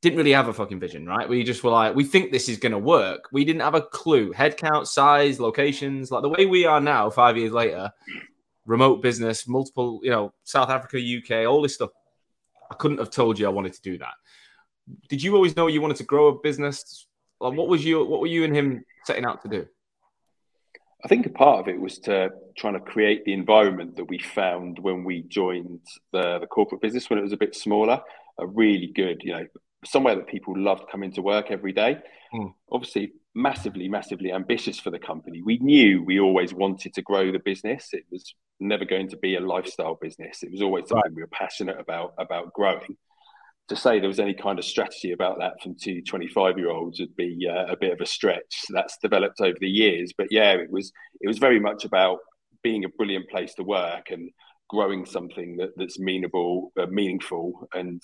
[0.00, 1.28] didn't really have a fucking vision, right?
[1.28, 3.28] We just were like, we think this is going to work.
[3.32, 4.32] We didn't have a clue.
[4.32, 7.90] Headcount, size, locations, like the way we are now, five years later,
[8.68, 11.90] remote business, multiple, you know, South Africa, UK, all this stuff.
[12.70, 14.14] I couldn't have told you I wanted to do that.
[15.08, 17.06] Did you always know you wanted to grow a business?
[17.40, 18.04] Like, what was you?
[18.04, 19.66] What were you and him setting out to do?
[21.04, 24.18] I think a part of it was to trying to create the environment that we
[24.18, 25.80] found when we joined
[26.12, 28.00] the, the corporate business when it was a bit smaller.
[28.38, 29.46] A really good, you know,
[29.84, 31.98] somewhere that people loved coming to work every day.
[32.34, 32.52] Mm.
[32.70, 35.40] Obviously, massively, massively ambitious for the company.
[35.42, 37.90] We knew we always wanted to grow the business.
[37.92, 40.42] It was never going to be a lifestyle business.
[40.42, 41.14] It was always something right.
[41.14, 42.96] we were passionate about about growing
[43.68, 47.00] to say there was any kind of strategy about that from two 25 year olds
[47.00, 48.64] would be uh, a bit of a stretch.
[48.70, 52.18] That's developed over the years, but yeah, it was it was very much about
[52.62, 54.30] being a brilliant place to work and
[54.68, 58.02] growing something that, that's meanable, uh, meaningful, and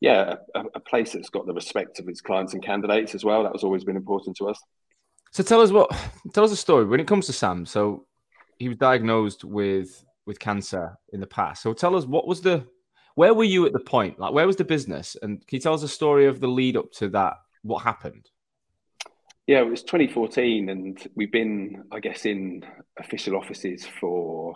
[0.00, 3.42] yeah, a, a, place that's got the respect of its clients and candidates as well.
[3.42, 4.60] That was always been important to us.
[5.32, 5.90] So tell us what
[6.32, 7.66] tell us a story when it comes to Sam.
[7.66, 8.06] So
[8.58, 11.62] he was diagnosed with with cancer in the past.
[11.62, 12.66] So tell us what was the
[13.14, 14.18] where were you at the point?
[14.18, 15.16] Like, where was the business?
[15.22, 17.34] And can you tell us a story of the lead up to that?
[17.62, 18.28] What happened?
[19.46, 22.64] Yeah, it was 2014, and we've been, I guess, in
[22.98, 24.54] official offices for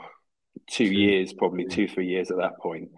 [0.71, 2.91] two years, probably two, three years at that point.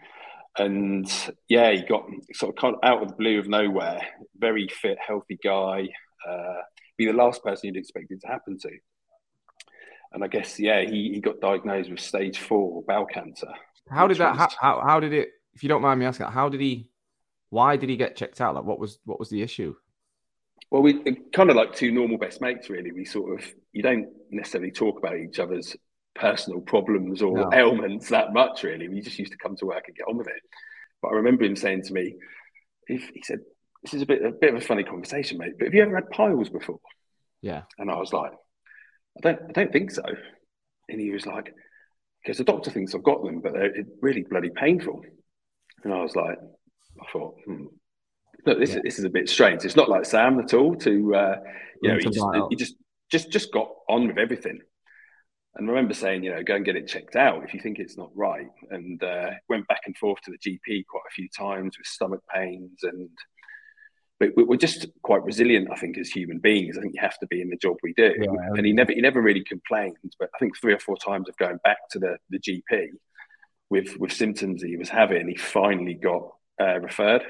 [0.56, 1.10] And
[1.48, 4.02] yeah, he got sort of out of the blue of nowhere,
[4.36, 5.88] very fit, healthy guy,
[6.28, 6.60] uh,
[6.96, 8.70] be the last person you'd expect it to happen to.
[10.12, 13.48] And I guess, yeah, he, he got diagnosed with stage four bowel cancer.
[13.88, 16.48] How did that, was, how, how did it if you don't mind me asking, how
[16.48, 16.88] did he?
[17.50, 18.54] Why did he get checked out?
[18.54, 19.74] Like, what was what was the issue?
[20.70, 22.92] Well, we uh, kind of like two normal best mates, really.
[22.92, 25.76] We sort of you don't necessarily talk about each other's
[26.14, 27.50] personal problems or no.
[27.52, 28.88] ailments that much, really.
[28.88, 30.42] We just used to come to work and get on with it.
[31.02, 32.14] But I remember him saying to me,
[32.86, 33.40] if he said,
[33.82, 35.96] "This is a bit a bit of a funny conversation, mate, but have you ever
[35.96, 36.80] had piles before?"
[37.42, 38.32] Yeah, and I was like,
[39.18, 40.04] "I don't, I don't think so."
[40.88, 41.54] And he was like,
[42.22, 45.02] "Because the doctor thinks I've got them, but they're really bloody painful."
[45.84, 46.38] And I was like,
[47.00, 47.66] I thought, hmm.
[48.46, 48.80] look, this, yeah.
[48.82, 49.64] this is a bit strange.
[49.64, 50.74] It's not like Sam at all.
[50.76, 51.36] To uh,
[51.82, 52.74] you know, he just, he just
[53.10, 54.60] just just got on with everything.
[55.56, 57.80] And I remember saying, you know, go and get it checked out if you think
[57.80, 58.46] it's not right.
[58.70, 62.22] And uh, went back and forth to the GP quite a few times with stomach
[62.34, 63.08] pains and.
[64.20, 66.76] But we're just quite resilient, I think, as human beings.
[66.76, 68.14] I think you have to be in the job we do.
[68.20, 69.96] Yeah, and he never, he never really complained.
[70.18, 72.90] But I think three or four times of going back to the the GP,
[73.70, 77.22] with with symptoms he was having, he finally got uh, referred,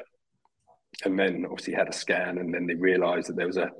[1.04, 3.70] and then obviously had a scan, and then they realised that there was a,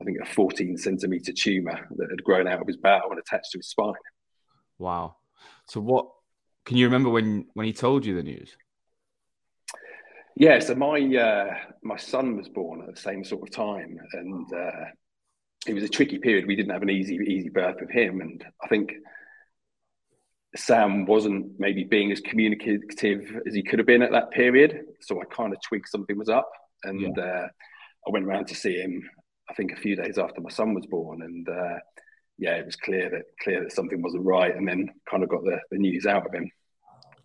[0.00, 3.52] I think a 14 centimeter tumor that had grown out of his bowel and attached
[3.52, 3.94] to his spine.
[4.76, 5.16] Wow.
[5.68, 6.08] So what?
[6.64, 8.56] Can you remember when when he told you the news?
[10.36, 10.58] Yeah.
[10.60, 14.84] So my uh, my son was born at the same sort of time, and uh,
[15.66, 16.46] it was a tricky period.
[16.46, 18.92] We didn't have an easy easy birth with him, and I think
[20.54, 24.80] Sam wasn't maybe being as communicative as he could have been at that period.
[25.00, 26.50] So I kind of twigged something was up,
[26.84, 27.22] and yeah.
[27.22, 27.48] uh,
[28.06, 29.02] I went around to see him.
[29.48, 31.78] I think a few days after my son was born, and uh,
[32.38, 35.44] yeah, it was clear that clear that something wasn't right, and then kind of got
[35.44, 36.50] the, the news out of him.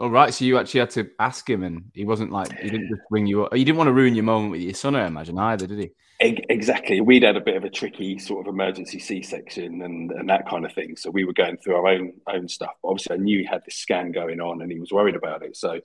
[0.02, 2.90] All right, so you actually had to ask him, and he wasn't like he didn't
[2.90, 3.56] just ring you up.
[3.56, 5.92] You didn't want to ruin your moment with your son, I imagine, either, did he?
[6.20, 7.02] Exactly.
[7.02, 10.66] We'd had a bit of a tricky sort of emergency C-section and, and that kind
[10.66, 10.98] of thing.
[10.98, 12.74] So we were going through our own own stuff.
[12.84, 15.56] Obviously, I knew he had this scan going on, and he was worried about it.
[15.56, 15.80] So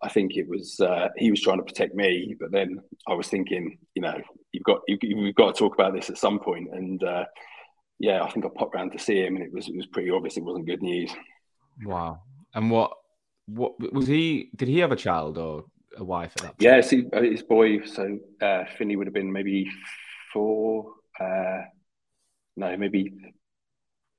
[0.00, 3.26] I think it was uh, he was trying to protect me, but then I was
[3.26, 4.16] thinking, you know,
[4.52, 6.68] you've got you, have got to talk about this at some point.
[6.72, 7.24] And uh,
[7.98, 10.10] yeah, I think I popped round to see him, and it was it was pretty
[10.10, 11.10] obvious it wasn't good news.
[11.84, 12.20] Wow.
[12.54, 12.92] And what
[13.46, 14.50] what was he?
[14.56, 15.64] Did he have a child or
[15.96, 16.62] a wife at that point?
[16.62, 19.70] Yeah, see, uh, his boy, so uh, Finney would have been maybe
[20.32, 21.62] four, uh,
[22.56, 23.14] no, maybe,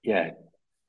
[0.03, 0.31] yeah,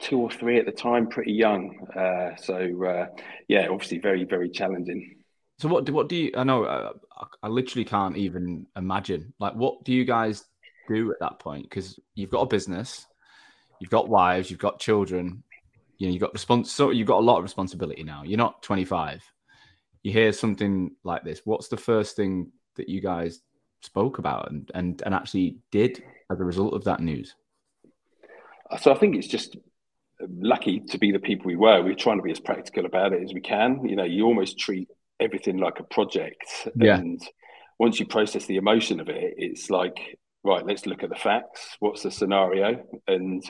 [0.00, 1.76] two or three at the time, pretty young.
[1.94, 3.06] Uh, so, uh,
[3.48, 5.16] yeah, obviously very, very challenging.
[5.58, 6.92] So, what do, what do you, I know, uh,
[7.42, 10.44] I literally can't even imagine, like, what do you guys
[10.88, 11.64] do at that point?
[11.64, 13.06] Because you've got a business,
[13.80, 15.42] you've got wives, you've got children,
[15.98, 18.22] you know, you've got response, so you've got a lot of responsibility now.
[18.24, 19.22] You're not 25
[20.02, 23.40] you hear something like this, what's the first thing that you guys
[23.82, 27.34] spoke about and, and, and actually did as a result of that news?
[28.80, 29.56] So I think it's just
[30.20, 31.82] lucky to be the people we were.
[31.82, 33.86] We are trying to be as practical about it as we can.
[33.86, 34.88] You know, you almost treat
[35.20, 36.68] everything like a project.
[36.76, 36.96] Yeah.
[36.96, 37.20] And
[37.78, 41.76] once you process the emotion of it, it's like, right, let's look at the facts.
[41.80, 42.84] What's the scenario?
[43.06, 43.42] And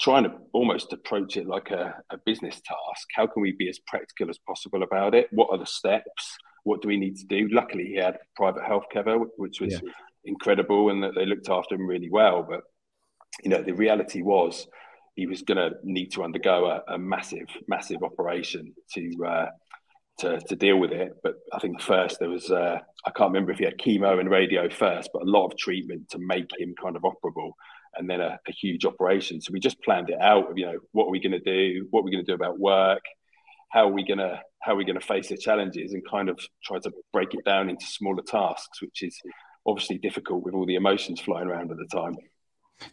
[0.00, 3.08] trying to almost approach it like a, a, business task.
[3.14, 5.28] How can we be as practical as possible about it?
[5.32, 6.36] What are the steps?
[6.64, 7.48] What do we need to do?
[7.50, 9.90] Luckily, he had private health cover, which was yeah.
[10.24, 12.42] incredible, and that they looked after him really well.
[12.48, 12.62] But
[13.42, 14.66] you know, the reality was
[15.14, 19.26] he was going to need to undergo a, a, massive, massive operation to.
[19.26, 19.46] Uh,
[20.18, 23.52] to, to deal with it, but I think first there was uh, I can't remember
[23.52, 26.74] if he had chemo and radio first, but a lot of treatment to make him
[26.80, 27.50] kind of operable
[27.96, 29.40] and then a, a huge operation.
[29.40, 31.86] So we just planned it out of, you know, what are we going to do?
[31.90, 33.02] What are we going to do about work?
[33.70, 36.28] How are we going to how are we going to face the challenges and kind
[36.28, 39.16] of try to break it down into smaller tasks, which is
[39.64, 42.16] obviously difficult with all the emotions flying around at the time.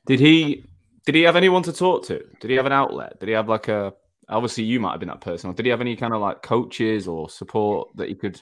[0.06, 0.66] Did he
[1.06, 2.24] did he have anyone to talk to?
[2.39, 3.20] Did he have an outlet?
[3.20, 3.94] Did he have like a
[4.30, 7.08] obviously you might have been that person, did he have any kind of like coaches
[7.08, 8.42] or support that he could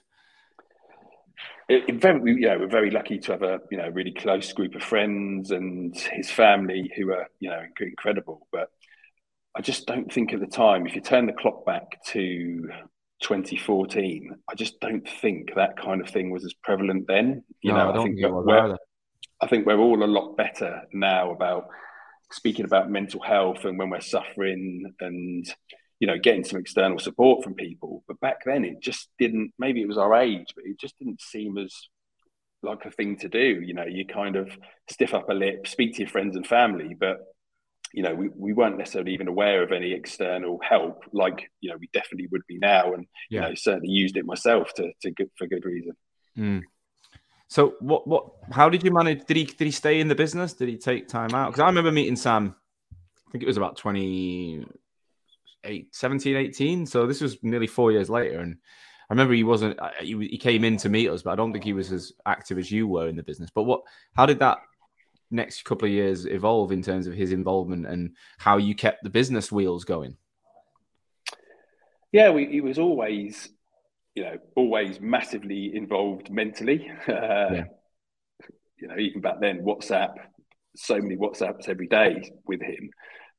[1.70, 4.84] it, very, yeah, we're very lucky to have a you know really close group of
[4.84, 8.48] friends and his family who are you know incredible.
[8.52, 8.70] But
[9.56, 12.70] I just don't think at the time, if you turn the clock back to
[13.22, 17.44] 2014, I just don't think that kind of thing was as prevalent then.
[17.62, 18.78] You no, know, I, I think we're,
[19.42, 21.66] I think we're all a lot better now about
[22.32, 25.46] speaking about mental health and when we're suffering and
[26.02, 28.04] you know, getting some external support from people.
[28.08, 29.54] But back then, it just didn't.
[29.60, 31.74] Maybe it was our age, but it just didn't seem as
[32.64, 33.62] like a thing to do.
[33.64, 34.50] You know, you kind of
[34.90, 37.20] stiff up a lip, speak to your friends and family, but
[37.94, 41.78] you know, we, we weren't necessarily even aware of any external help, like you know,
[41.80, 43.44] we definitely would be now, and yeah.
[43.44, 45.94] you know, certainly used it myself to to good for good reason.
[46.36, 46.64] Mm.
[47.48, 48.26] So, what what?
[48.52, 49.26] How did you manage?
[49.26, 50.54] Did he did he stay in the business?
[50.54, 51.52] Did he take time out?
[51.52, 52.56] Because I remember meeting Sam.
[52.92, 54.66] I think it was about twenty
[55.64, 56.86] eight, 17, 18.
[56.86, 58.40] So this was nearly four years later.
[58.40, 58.58] And
[59.10, 61.52] I remember he wasn't, uh, he, he came in to meet us, but I don't
[61.52, 63.50] think he was as active as you were in the business.
[63.54, 63.82] But what,
[64.16, 64.60] how did that
[65.30, 69.10] next couple of years evolve in terms of his involvement and how you kept the
[69.10, 70.18] business wheels going?
[72.12, 73.50] Yeah, we, he was always,
[74.16, 76.92] you know, always massively involved mentally.
[77.08, 77.64] Uh, yeah.
[78.78, 80.16] You know, even back then, WhatsApp,
[80.76, 82.90] so many WhatsApps every day with him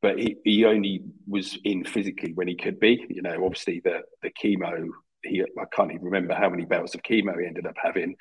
[0.03, 3.07] but he, he only was in physically when he could be.
[3.09, 4.89] You know, obviously the the chemo.
[5.23, 8.17] He I can't even remember how many bouts of chemo he ended up having,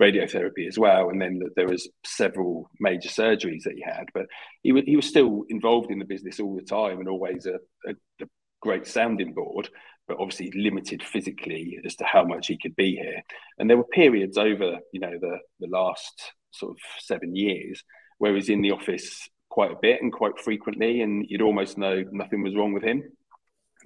[0.00, 4.06] radiotherapy as well, and then there was several major surgeries that he had.
[4.12, 4.26] But
[4.62, 7.56] he was he was still involved in the business all the time and always a,
[7.88, 8.26] a, a
[8.60, 9.68] great sounding board.
[10.08, 13.22] But obviously limited physically as to how much he could be here.
[13.58, 17.82] And there were periods over, you know, the the last sort of seven years
[18.18, 21.76] where he was in the office quite a bit and quite frequently, and you'd almost
[21.76, 23.02] know nothing was wrong with him.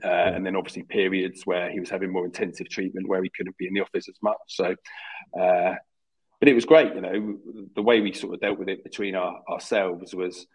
[0.05, 3.57] Uh, and then obviously periods where he was having more intensive treatment where he couldn't
[3.57, 4.37] be in the office as much.
[4.46, 4.76] So,
[5.40, 5.74] uh,
[6.38, 7.38] but it was great, you know,
[7.74, 10.46] the way we sort of dealt with it between our, ourselves was,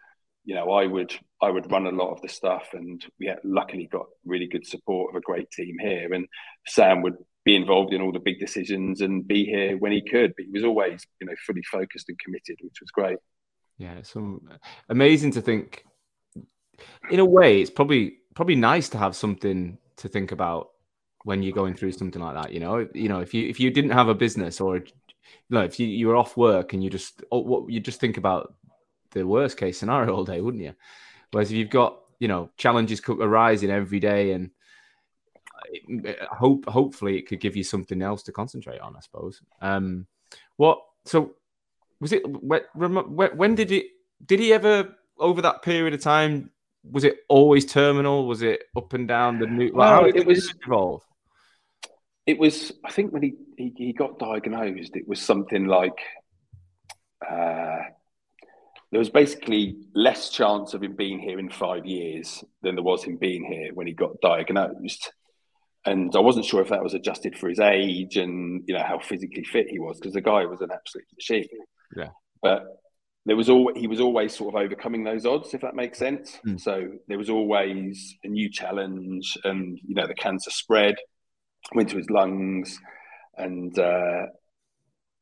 [0.44, 3.40] you know, I would I would run a lot of the stuff, and we had
[3.44, 6.26] luckily got really good support of a great team here, and
[6.66, 10.32] Sam would be involved in all the big decisions and be here when he could,
[10.36, 13.18] but he was always, you know, fully focused and committed, which was great.
[13.78, 14.14] Yeah, it's
[14.88, 15.84] amazing to think.
[17.10, 20.70] In a way, it's probably probably nice to have something to think about
[21.24, 22.52] when you're going through something like that.
[22.52, 24.82] You know, you know, if you if you didn't have a business or you
[25.50, 28.16] know, if you, you were off work and you just oh, what you just think
[28.16, 28.54] about
[29.12, 30.74] the worst case scenario all day, wouldn't you?
[31.30, 34.50] Whereas if you've got you know challenges arising every day and
[36.30, 38.96] hope hopefully it could give you something else to concentrate on.
[38.96, 39.40] I suppose.
[39.60, 40.06] Um,
[40.56, 41.34] what so
[42.02, 43.86] was it when did it
[44.26, 46.50] did he ever over that period of time
[46.84, 48.26] was it always terminal?
[48.26, 51.02] Was it up and down the new well, it was evolve?
[52.26, 55.98] It was i think when he, he, he got diagnosed it was something like
[57.28, 57.78] uh,
[58.92, 63.02] there was basically less chance of him being here in five years than there was
[63.02, 65.12] him being here when he got diagnosed.
[65.86, 68.98] And I wasn't sure if that was adjusted for his age and you know how
[68.98, 71.48] physically fit he was because the guy was an absolute machine.
[71.96, 72.08] Yeah.
[72.42, 72.64] But
[73.24, 76.38] there was all he was always sort of overcoming those odds, if that makes sense.
[76.46, 76.60] Mm.
[76.60, 80.96] So there was always a new challenge, and you know the cancer spread,
[81.74, 82.78] went to his lungs,
[83.36, 84.26] and uh,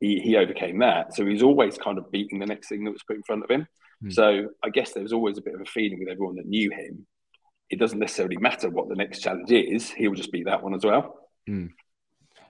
[0.00, 1.14] he, he overcame that.
[1.14, 3.44] So he was always kind of beating the next thing that was put in front
[3.44, 3.66] of him.
[4.02, 4.12] Mm.
[4.12, 6.70] So I guess there was always a bit of a feeling with everyone that knew
[6.70, 7.06] him.
[7.68, 10.84] It doesn't necessarily matter what the next challenge is; he'll just beat that one as
[10.84, 11.18] well.
[11.48, 11.70] Mm.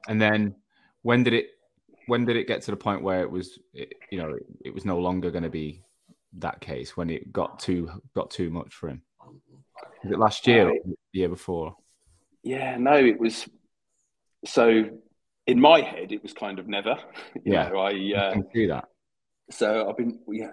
[0.09, 0.54] And then,
[1.02, 1.48] when did it
[2.11, 4.75] when did it get to the point where it was, it, you know, it, it
[4.75, 5.85] was no longer going to be
[6.38, 9.03] that case when it got too got too much for him?
[10.03, 11.77] Was it last year uh, or the year before?
[12.42, 13.49] Yeah, no, it was.
[14.44, 14.90] So
[15.46, 16.96] in my head, it was kind of never.
[17.44, 18.87] You yeah, know, I uh, can see that.
[19.53, 20.51] So I've been yeah,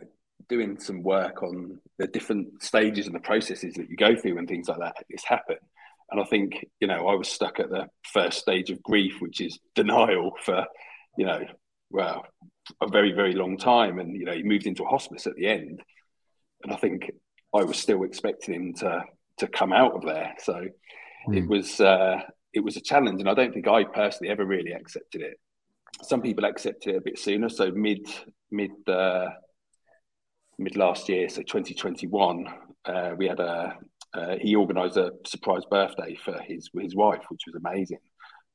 [0.48, 4.48] doing some work on the different stages and the processes that you go through and
[4.48, 4.96] things like that.
[5.10, 5.58] This happen,
[6.12, 9.42] and I think you know I was stuck at the first stage of grief, which
[9.42, 10.68] is denial for
[11.18, 11.42] you know,
[11.90, 12.26] well,
[12.82, 14.00] a very, very long time.
[14.00, 15.82] And, you know, he moved into a hospice at the end.
[16.64, 17.12] And I think
[17.54, 19.04] I was still expecting him to
[19.38, 20.34] to come out of there.
[20.40, 20.54] So
[21.30, 21.38] mm.
[21.38, 22.20] it was uh,
[22.54, 23.20] it was a challenge.
[23.20, 25.40] And I don't think I personally ever really accepted it.
[26.02, 27.50] Some people accepted it a bit sooner.
[27.50, 28.08] So mid
[28.52, 29.30] mid uh,
[30.58, 32.48] mid last year, so 2021,
[32.86, 33.78] uh, we had a
[34.14, 38.00] uh, he organised a surprise birthday for his his wife, which was amazing.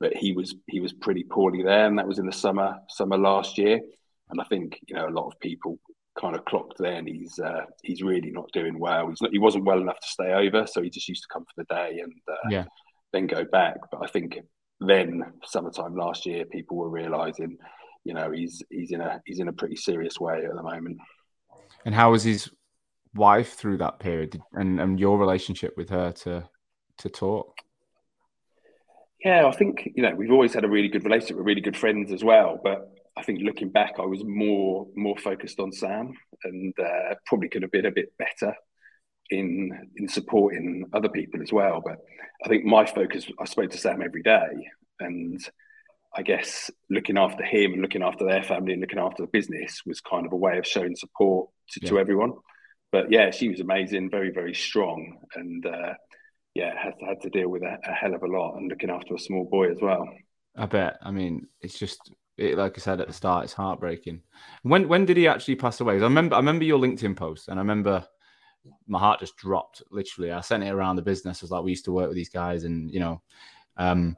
[0.02, 3.16] But he was he was pretty poorly there, and that was in the summer summer
[3.16, 3.80] last year.
[4.30, 5.78] And I think you know a lot of people
[6.18, 9.08] kind of clocked then he's uh, he's really not doing well.
[9.08, 11.44] He's not, he wasn't well enough to stay over, so he just used to come
[11.44, 12.64] for the day and uh, yeah.
[13.12, 13.76] then go back.
[13.92, 14.40] But I think
[14.80, 17.56] then summertime last year, people were realizing,
[18.02, 20.98] you know, he's he's in a he's in a pretty serious way at the moment.
[21.84, 22.50] And how was his
[23.14, 26.48] wife through that period, and and your relationship with her to
[26.98, 27.54] to talk?
[29.24, 31.36] Yeah, I think you know we've always had a really good relationship.
[31.36, 35.16] We're really good friends as well, but I think looking back, I was more more
[35.16, 36.12] focused on Sam,
[36.44, 38.54] and uh, probably could have been a bit better
[39.30, 41.80] in in supporting other people as well.
[41.84, 41.98] But
[42.44, 45.40] I think my focus, I spoke to Sam every day, and
[46.14, 49.82] I guess looking after him and looking after their family and looking after the business
[49.86, 51.88] was kind of a way of showing support to, yeah.
[51.90, 52.32] to everyone.
[52.90, 55.94] But yeah, she was amazing, very very strong, and uh,
[56.54, 59.14] yeah, had had to deal with a, a hell of a lot and looking after
[59.14, 60.08] a small boy as well.
[60.56, 60.98] I bet.
[61.02, 64.22] I mean, it's just it, like I said at the start, it's heartbreaking.
[64.62, 65.94] When when did he actually pass away?
[65.94, 68.04] I remember I remember your LinkedIn post, and I remember
[68.86, 69.82] my heart just dropped.
[69.90, 71.42] Literally, I sent it around the business.
[71.42, 73.22] I was like, we used to work with these guys, and you know,
[73.76, 74.16] um,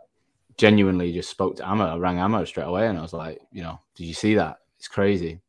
[0.57, 1.85] genuinely just spoke to Amma.
[1.85, 4.59] I rang Amma straight away, and I was like, you know, did you see that?
[4.79, 5.41] It's crazy.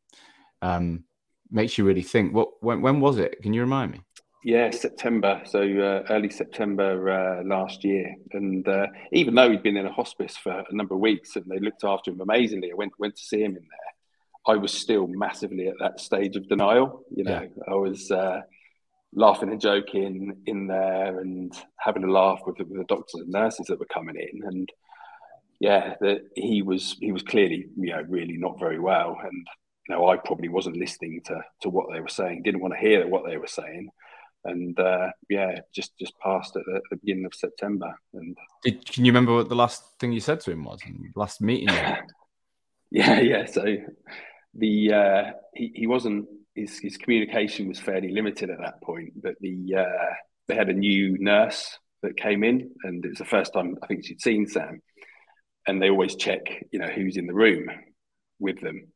[0.62, 1.04] Um,
[1.50, 2.32] makes you really think.
[2.32, 3.42] What when when was it?
[3.42, 4.00] Can you remind me?
[4.46, 5.42] Yeah, September.
[5.44, 9.92] So uh, early September uh, last year, and uh, even though he'd been in a
[9.92, 13.16] hospice for a number of weeks and they looked after him amazingly, I went went
[13.16, 14.54] to see him in there.
[14.54, 17.02] I was still massively at that stage of denial.
[17.10, 17.62] You know, yeah.
[17.66, 18.42] I was uh,
[19.12, 23.66] laughing and joking in there and having a laugh with, with the doctors and nurses
[23.66, 24.72] that were coming in, and
[25.58, 29.44] yeah, that he was he was clearly you know really not very well, and
[29.88, 32.80] you know I probably wasn't listening to to what they were saying, didn't want to
[32.80, 33.90] hear what they were saying
[34.46, 37.94] and uh, yeah, just just passed at the, the, beginning of September.
[38.14, 40.80] And Did, can you remember what the last thing you said to him was?
[41.14, 41.68] Last meeting?
[42.90, 43.46] yeah, yeah.
[43.46, 43.76] So
[44.54, 45.22] the uh,
[45.54, 50.14] he he wasn't his his communication was fairly limited at that point, but the uh,
[50.48, 53.86] they had a new nurse that came in, and it was the first time I
[53.86, 54.80] think she'd seen Sam,
[55.66, 56.40] and they always check
[56.72, 57.68] you know who's in the room
[58.38, 58.88] with them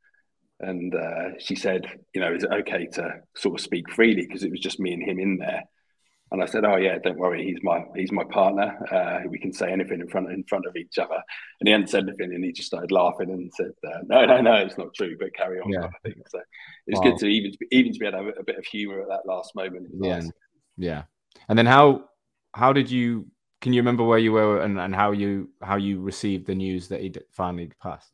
[0.60, 4.44] and uh, she said, you know, is it okay to sort of speak freely because
[4.44, 5.64] it was just me and him in there?
[6.32, 8.78] And I said, oh yeah, don't worry, he's my he's my partner.
[8.92, 11.20] Uh, we can say anything in front in front of each other.
[11.60, 14.40] And he hadn't said anything, and he just started laughing and said, uh, no, no,
[14.40, 15.72] no, it's not true, but carry on.
[15.72, 15.80] Yeah.
[15.80, 16.22] Kind of.
[16.28, 16.40] So
[16.86, 17.10] it's wow.
[17.10, 19.26] good to even even to be able to have a bit of humour at that
[19.26, 19.88] last moment.
[20.00, 20.30] Yeah, nice.
[20.76, 21.02] yeah.
[21.48, 22.04] And then how
[22.54, 23.26] how did you?
[23.60, 26.88] Can you remember where you were and, and how you how you received the news
[26.88, 28.12] that he finally passed?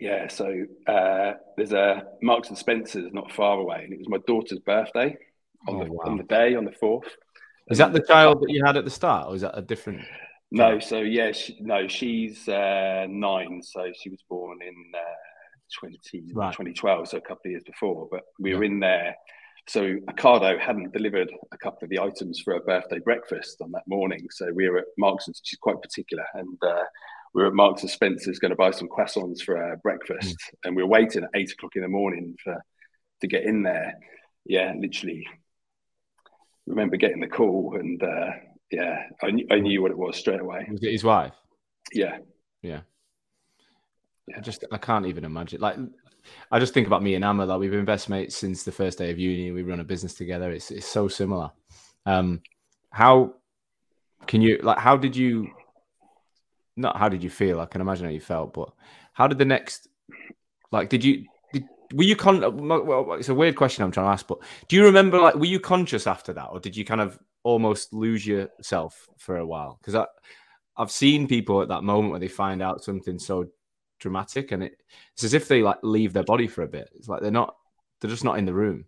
[0.00, 4.18] Yeah, so uh, there's a Marks and Spencers not far away, and it was my
[4.26, 5.14] daughter's birthday
[5.68, 6.04] on, oh, the, wow.
[6.06, 7.04] on the day on the fourth.
[7.68, 10.00] Is that the child that you had at the start, or is that a different?
[10.50, 16.32] No, so yeah, she, no, she's uh, nine, so she was born in uh, 20,
[16.32, 16.52] right.
[16.52, 18.08] 2012, so a couple of years before.
[18.10, 18.56] But we yeah.
[18.56, 19.14] were in there.
[19.68, 23.84] So Ocado hadn't delivered a couple of the items for her birthday breakfast on that
[23.86, 26.84] morning, so we were at Marks and she's quite particular, and uh,
[27.34, 30.54] we were at Marks and Spencer's going to buy some croissants for our breakfast, mm.
[30.64, 32.56] and we were waiting at eight o'clock in the morning for
[33.20, 33.94] to get in there.
[34.44, 35.26] Yeah, literally.
[36.66, 38.30] Remember getting the call, and uh,
[38.70, 40.66] yeah, I, knew, I knew what it was straight away.
[40.70, 41.34] Was it his wife?
[41.92, 42.18] Yeah,
[42.62, 42.80] yeah.
[44.26, 44.38] yeah.
[44.38, 45.60] I just I can't even imagine.
[45.60, 45.76] Like,
[46.50, 47.46] I just think about me and Amma.
[47.46, 49.50] Like we've been best mates since the first day of uni.
[49.50, 50.50] We run a business together.
[50.50, 51.50] It's it's so similar.
[52.06, 52.40] Um,
[52.90, 53.34] how
[54.26, 54.78] can you like?
[54.78, 55.48] How did you
[56.76, 57.60] not how did you feel?
[57.60, 58.70] I can imagine how you felt, but
[59.12, 59.88] how did the next
[60.72, 64.12] like did you did, were you con well, it's a weird question I'm trying to
[64.12, 67.00] ask, but do you remember like were you conscious after that or did you kind
[67.00, 69.78] of almost lose yourself for a while?
[69.80, 70.06] Because I
[70.76, 73.46] I've seen people at that moment where they find out something so
[73.98, 74.80] dramatic and it,
[75.12, 76.88] it's as if they like leave their body for a bit.
[76.96, 77.54] It's like they're not
[78.00, 78.86] they're just not in the room.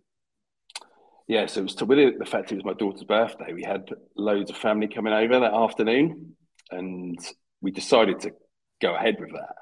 [1.27, 3.53] Yeah, so it was to with the fact it was my daughter's birthday.
[3.53, 6.35] We had loads of family coming over that afternoon,
[6.71, 7.17] and
[7.63, 8.31] we decided to
[8.81, 9.55] go ahead with that.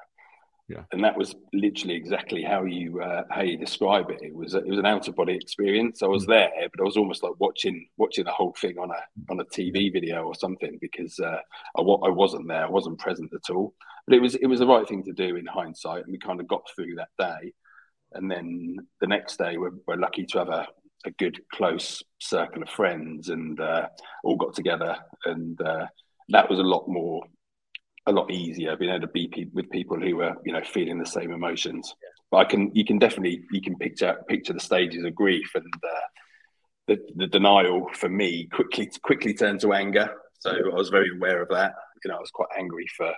[0.68, 0.84] Yeah.
[0.92, 4.22] And that was literally exactly how you uh, how you describe it.
[4.22, 6.02] It was a, it was an out of body experience.
[6.02, 6.28] I was mm.
[6.28, 9.44] there, but I was almost like watching watching the whole thing on a on a
[9.44, 11.38] TV video or something because uh,
[11.76, 13.74] I, I wasn't there, I wasn't present at all.
[14.06, 16.40] But it was it was the right thing to do in hindsight, and we kind
[16.40, 17.52] of got through that day.
[18.12, 20.66] And then the next day, we're, we're lucky to have a,
[21.06, 23.88] a good close circle of friends and uh,
[24.22, 25.86] all got together, and uh,
[26.28, 27.22] that was a lot more
[28.06, 30.98] a lot easier being able to be pe- with people who were you know feeling
[30.98, 31.94] the same emotions.
[32.30, 35.72] but I can you can definitely you can picture picture the stages of grief and
[35.84, 36.00] uh,
[36.88, 40.12] the the denial for me quickly quickly turned to anger.
[40.40, 41.74] So I was very aware of that.
[42.04, 43.12] You know, I was quite angry for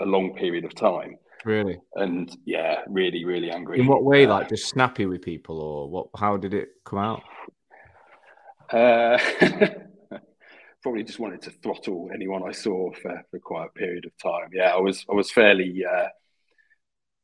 [0.00, 1.16] a long period of time.
[1.44, 1.78] Really?
[1.94, 3.78] And yeah, really, really angry.
[3.80, 4.26] In what way?
[4.26, 6.08] Uh, like just snappy with people, or what?
[6.16, 7.22] How did it come out?
[8.70, 9.18] Uh,
[10.82, 14.50] probably just wanted to throttle anyone I saw for, for quite a period of time.
[14.52, 16.08] Yeah, I was I was fairly, uh,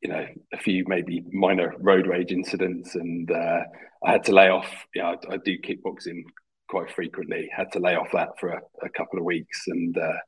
[0.00, 3.60] you know, a few maybe minor road rage incidents, and uh,
[4.04, 4.68] I had to lay off.
[4.94, 6.22] Yeah, I, I, do kickboxing
[6.68, 7.50] quite frequently.
[7.54, 10.18] Had to lay off that for a, a couple of weeks, and uh,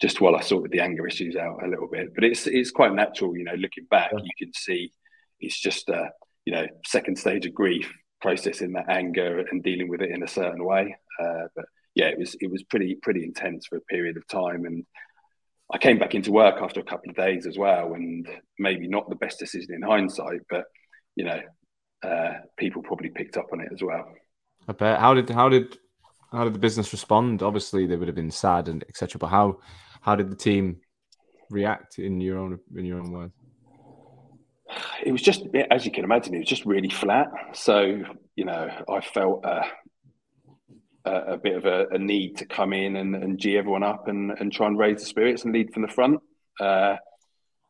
[0.00, 2.14] just while I sorted the anger issues out a little bit.
[2.14, 3.54] But it's it's quite natural, you know.
[3.54, 4.20] Looking back, yeah.
[4.22, 4.92] you can see
[5.38, 6.10] it's just a
[6.46, 10.28] you know second stage of grief, processing that anger and dealing with it in a
[10.28, 10.96] certain way.
[11.22, 14.64] Uh, but yeah, it was it was pretty pretty intense for a period of time,
[14.64, 14.84] and
[15.72, 18.28] I came back into work after a couple of days as well, and
[18.58, 20.64] maybe not the best decision in hindsight, but
[21.16, 21.40] you know,
[22.02, 24.12] uh, people probably picked up on it as well.
[24.68, 25.00] I bet.
[25.00, 25.76] How did how did
[26.32, 27.42] how did the business respond?
[27.42, 29.18] Obviously, they would have been sad and etc.
[29.18, 29.58] But how
[30.00, 30.80] how did the team
[31.50, 33.34] react in your own in your own words?
[35.04, 37.26] It was just, as you can imagine, it was just really flat.
[37.52, 38.02] So
[38.36, 39.44] you know, I felt
[41.10, 44.08] a, a bit of a, a, need to come in and, and g everyone up
[44.08, 46.20] and, and try and raise the spirits and lead from the front.
[46.60, 46.96] Uh,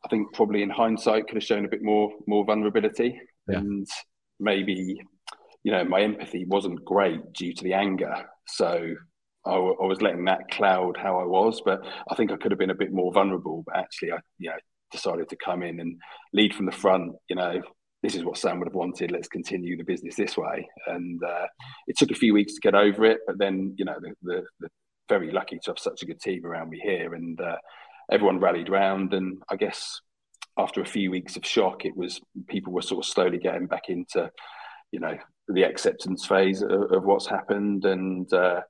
[0.05, 3.59] I think probably in hindsight could have shown a bit more more vulnerability yeah.
[3.59, 3.87] and
[4.39, 5.01] maybe
[5.63, 8.15] you know my empathy wasn't great due to the anger.
[8.47, 8.95] So
[9.47, 11.81] I, I, was letting that cloud how I was, but
[12.11, 13.63] I think I could have been a bit more vulnerable.
[13.67, 14.57] But actually, I you know,
[14.91, 15.99] decided to come in and
[16.33, 17.13] lead from the front.
[17.29, 17.63] You know,
[18.03, 19.11] this is what Sam would have wanted.
[19.11, 20.69] Let's continue the business this way.
[20.87, 21.47] And uh,
[21.87, 24.43] it took a few weeks to get over it, but then you know, the, the,
[24.61, 24.69] the
[25.09, 27.57] very lucky to have such a good team around me here, and uh,
[28.11, 29.13] everyone rallied round.
[29.13, 30.01] And I guess
[30.57, 33.89] after a few weeks of shock, it was people were sort of slowly getting back
[33.89, 34.31] into,
[34.93, 35.17] you know,
[35.49, 38.61] the acceptance phase of, of what's happened, and uh,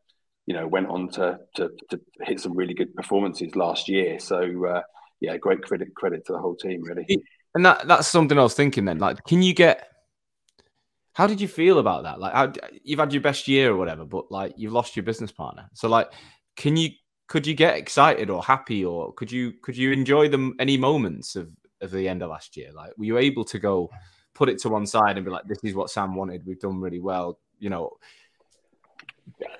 [0.46, 4.18] you know went on to, to, to hit some really good performances last year.
[4.18, 4.82] So uh,
[5.20, 7.06] yeah, great credit credit to the whole team really.
[7.54, 8.98] And that that's something I was thinking then.
[8.98, 9.88] Like, can you get?
[11.14, 12.20] How did you feel about that?
[12.20, 12.52] Like, how,
[12.84, 15.68] you've had your best year or whatever, but like you've lost your business partner.
[15.74, 16.12] So like,
[16.56, 16.90] can you
[17.26, 21.36] could you get excited or happy or could you could you enjoy them any moments
[21.36, 22.70] of of the end of last year?
[22.72, 23.90] Like, were you able to go
[24.34, 26.46] put it to one side and be like, this is what Sam wanted.
[26.46, 27.38] We've done really well.
[27.58, 27.90] You know,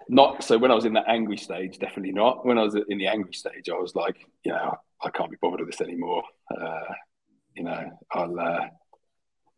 [0.09, 2.47] not so when I was in that angry stage, definitely not.
[2.47, 5.37] When I was in the angry stage, I was like, you know, I can't be
[5.41, 6.23] bothered with this anymore.
[6.51, 6.85] Uh,
[7.55, 8.67] you know, I'll uh,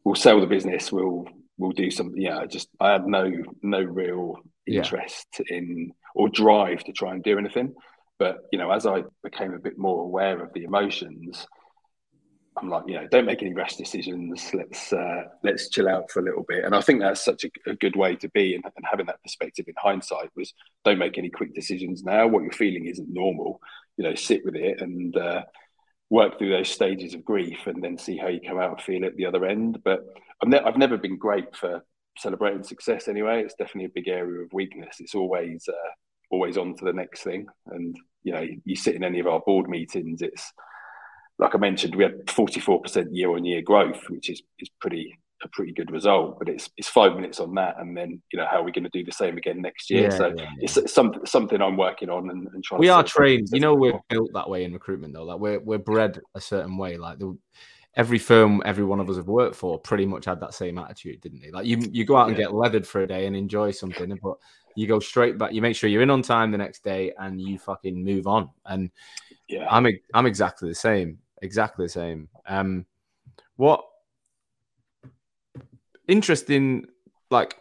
[0.04, 0.92] we'll sell the business.
[0.92, 1.26] We'll
[1.58, 2.20] we'll do something.
[2.20, 3.30] Yeah, just I had no
[3.62, 4.36] no real
[4.66, 5.56] interest yeah.
[5.56, 7.74] in or drive to try and do anything.
[8.18, 11.46] But you know, as I became a bit more aware of the emotions,
[12.56, 14.50] I'm like, you know, don't make any rash decisions.
[14.52, 16.64] Let's uh, let's chill out for a little bit.
[16.64, 18.54] And I think that's such a, a good way to be.
[18.54, 20.52] And, and, having that perspective in hindsight was
[20.84, 22.26] don't make any quick decisions now.
[22.26, 23.60] What you're feeling isn't normal.
[23.96, 25.42] You know, sit with it and uh,
[26.12, 29.04] work through those stages of grief, and then see how you come out and feel
[29.06, 29.78] at the other end.
[29.82, 30.04] But
[30.42, 31.82] I've, ne- I've never been great for
[32.18, 33.08] celebrating success.
[33.08, 34.96] Anyway, it's definitely a big area of weakness.
[35.00, 35.90] It's always uh,
[36.30, 37.46] always on to the next thing.
[37.68, 40.52] And you know, you, sit in any of our board meetings, it's
[41.38, 45.48] like I mentioned, we had 44% year on year growth, which is, is pretty a
[45.48, 46.38] pretty good result.
[46.38, 48.84] But it's it's five minutes on that, and then you know how are we going
[48.84, 50.04] to do the same again next year?
[50.04, 50.48] Yeah, so yeah, yeah.
[50.60, 52.80] it's something something I'm working on and, and trying.
[52.80, 53.48] We are trained.
[53.52, 55.24] You know, we're built that way in recruitment, though.
[55.24, 56.96] Like we're we're bred a certain way.
[56.96, 57.36] Like the,
[57.94, 61.20] every firm, every one of us have worked for, pretty much had that same attitude,
[61.20, 61.50] didn't they?
[61.50, 64.36] Like you you go out and get leathered for a day and enjoy something, but
[64.74, 65.52] you go straight back.
[65.52, 68.50] You make sure you're in on time the next day, and you fucking move on.
[68.66, 68.90] And
[69.48, 72.28] yeah, I'm I'm exactly the same exactly the same.
[72.46, 72.86] Um,
[73.56, 73.84] what
[76.12, 76.86] interesting,
[77.30, 77.56] like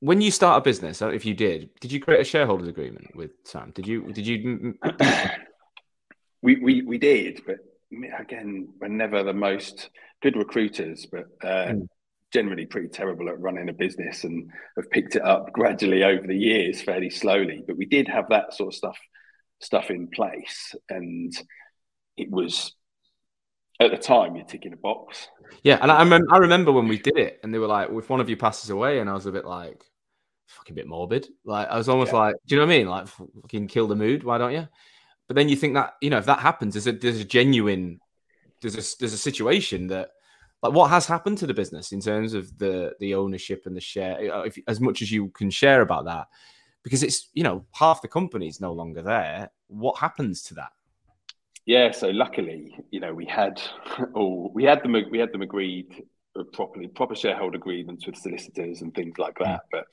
[0.00, 3.32] when you start a business, if you did, did you create a shareholders agreement with
[3.44, 3.70] Sam?
[3.74, 4.12] Did you?
[4.12, 4.74] Did you?
[6.42, 7.58] we, we we did, but
[8.18, 9.90] again, we're never the most
[10.22, 11.86] good recruiters, but uh, mm.
[12.32, 16.36] generally pretty terrible at running a business, and have picked it up gradually over the
[16.36, 17.62] years, fairly slowly.
[17.66, 18.98] But we did have that sort of stuff
[19.60, 21.32] stuff in place, and
[22.16, 22.74] it was
[23.80, 25.28] at the time you're ticking a box.
[25.62, 25.98] Yeah, and I,
[26.32, 28.70] I remember when we did it, and they were like, "If one of you passes
[28.70, 29.82] away," and I was a bit like,
[30.46, 32.18] "Fucking bit morbid." Like I was almost yeah.
[32.18, 32.88] like, "Do you know what I mean?
[32.88, 34.22] Like, fucking kill the mood.
[34.22, 34.68] Why don't you?"
[35.26, 38.00] But then you think that you know if that happens, there's a there's a genuine
[38.60, 40.10] there's a there's a situation that
[40.62, 43.80] like what has happened to the business in terms of the the ownership and the
[43.80, 46.28] share uh, if, as much as you can share about that
[46.82, 50.72] because it's you know half the company is no longer there what happens to that
[51.66, 53.60] Yeah, so luckily, you know, we had
[54.14, 56.04] all we had them we had them agreed
[56.52, 59.62] properly, proper shareholder agreements with solicitors and things like that.
[59.70, 59.84] But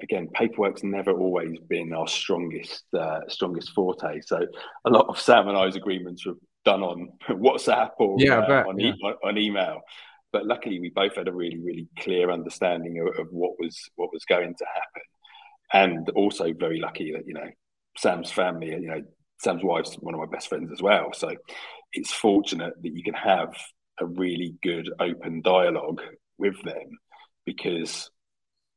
[0.00, 4.20] again, paperwork's never always been our strongest uh, strongest forte.
[4.22, 4.46] So
[4.84, 8.66] a lot of Sam and I's agreements were done on WhatsApp or yeah, uh, bet,
[8.66, 8.92] on, yeah.
[8.92, 9.80] e- on email.
[10.32, 14.12] But luckily, we both had a really, really clear understanding of, of what was what
[14.12, 15.02] was going to happen,
[15.72, 17.48] and also very lucky that you know
[17.98, 19.02] Sam's family, you know
[19.42, 21.12] Sam's wife's one of my best friends as well.
[21.12, 21.34] So
[21.92, 23.54] it's fortunate that you can have
[24.00, 26.00] a really good open dialogue
[26.38, 26.98] with them
[27.44, 28.10] because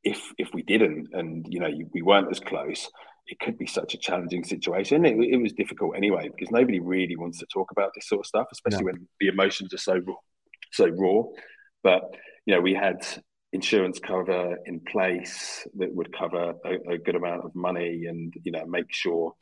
[0.04, 2.88] if if we didn't and you know we weren't as close
[3.28, 7.16] it could be such a challenging situation it, it was difficult anyway because nobody really
[7.16, 8.92] wants to talk about this sort of stuff especially no.
[8.92, 10.14] when the emotions are so raw
[10.72, 11.22] so raw
[11.82, 12.02] but
[12.44, 13.04] you know we had
[13.52, 18.52] insurance cover in place that would cover a, a good amount of money and you
[18.52, 19.32] know make sure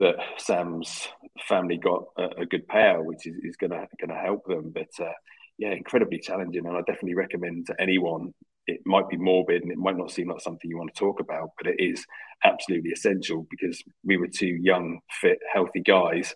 [0.00, 1.08] that Sam's
[1.48, 4.72] family got a, a good payout, which is, is gonna gonna help them.
[4.74, 5.12] But uh,
[5.58, 8.34] yeah, incredibly challenging, and I definitely recommend to anyone.
[8.66, 11.20] It might be morbid and it might not seem like something you want to talk
[11.20, 12.02] about, but it is
[12.44, 16.34] absolutely essential because we were two young, fit, healthy guys,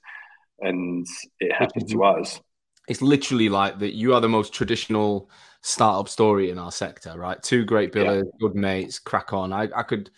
[0.60, 1.06] and
[1.40, 2.38] it happened to us.
[2.86, 3.94] It's literally like that.
[3.94, 5.30] You are the most traditional
[5.62, 7.42] startup story in our sector, right?
[7.42, 8.30] Two great billers, yeah.
[8.40, 9.52] good mates, crack on.
[9.52, 10.10] I, I could,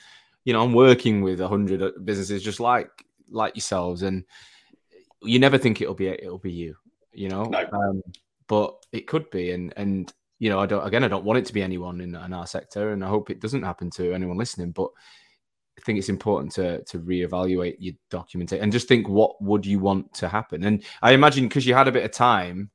[0.44, 2.90] you know, I'm working with a hundred businesses just like
[3.30, 4.24] like yourselves, and
[5.22, 6.76] you never think it'll be it'll be you,
[7.12, 7.44] you know.
[7.44, 7.68] No.
[7.72, 8.02] Um,
[8.46, 11.44] but it could be, and and you know, I don't again, I don't want it
[11.46, 14.38] to be anyone in, in our sector, and I hope it doesn't happen to anyone
[14.38, 14.72] listening.
[14.72, 14.90] But
[15.78, 19.78] I think it's important to to reevaluate your documentation and just think what would you
[19.78, 20.64] want to happen.
[20.64, 22.70] And I imagine because you had a bit of time.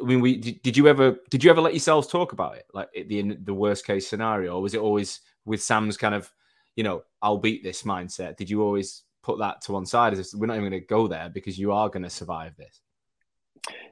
[0.00, 2.66] I mean, we did, did you ever did you ever let yourselves talk about it,
[2.72, 6.32] like the the worst case scenario, or was it always with Sam's kind of,
[6.74, 8.36] you know, I'll beat this mindset?
[8.36, 11.08] Did you always put that to one side as we're not even going to go
[11.08, 12.80] there because you are going to survive this?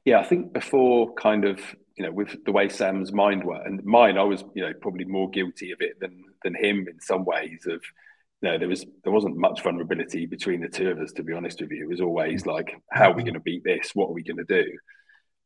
[0.04, 1.58] Yeah, I think before kind of
[1.96, 5.04] you know with the way Sam's mind worked and mine, I was you know probably
[5.04, 7.66] more guilty of it than than him in some ways.
[7.66, 7.80] Of
[8.42, 11.12] you know, there was there wasn't much vulnerability between the two of us.
[11.12, 13.64] To be honest with you, it was always like, how are we going to beat
[13.64, 13.92] this?
[13.94, 14.70] What are we going to do?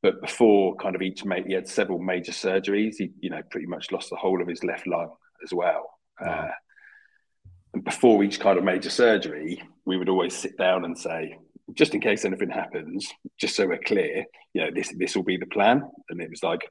[0.02, 2.96] But before kind of each mate, he had several major surgeries.
[2.98, 5.10] He you know pretty much lost the whole of his left lung
[5.44, 5.90] as well.
[6.20, 6.48] Wow.
[6.48, 6.50] Uh,
[7.74, 11.38] and before each kind of major surgery, we would always sit down and say,
[11.74, 15.36] just in case anything happens, just so we're clear, you know, this this will be
[15.36, 15.82] the plan.
[16.08, 16.70] And it was like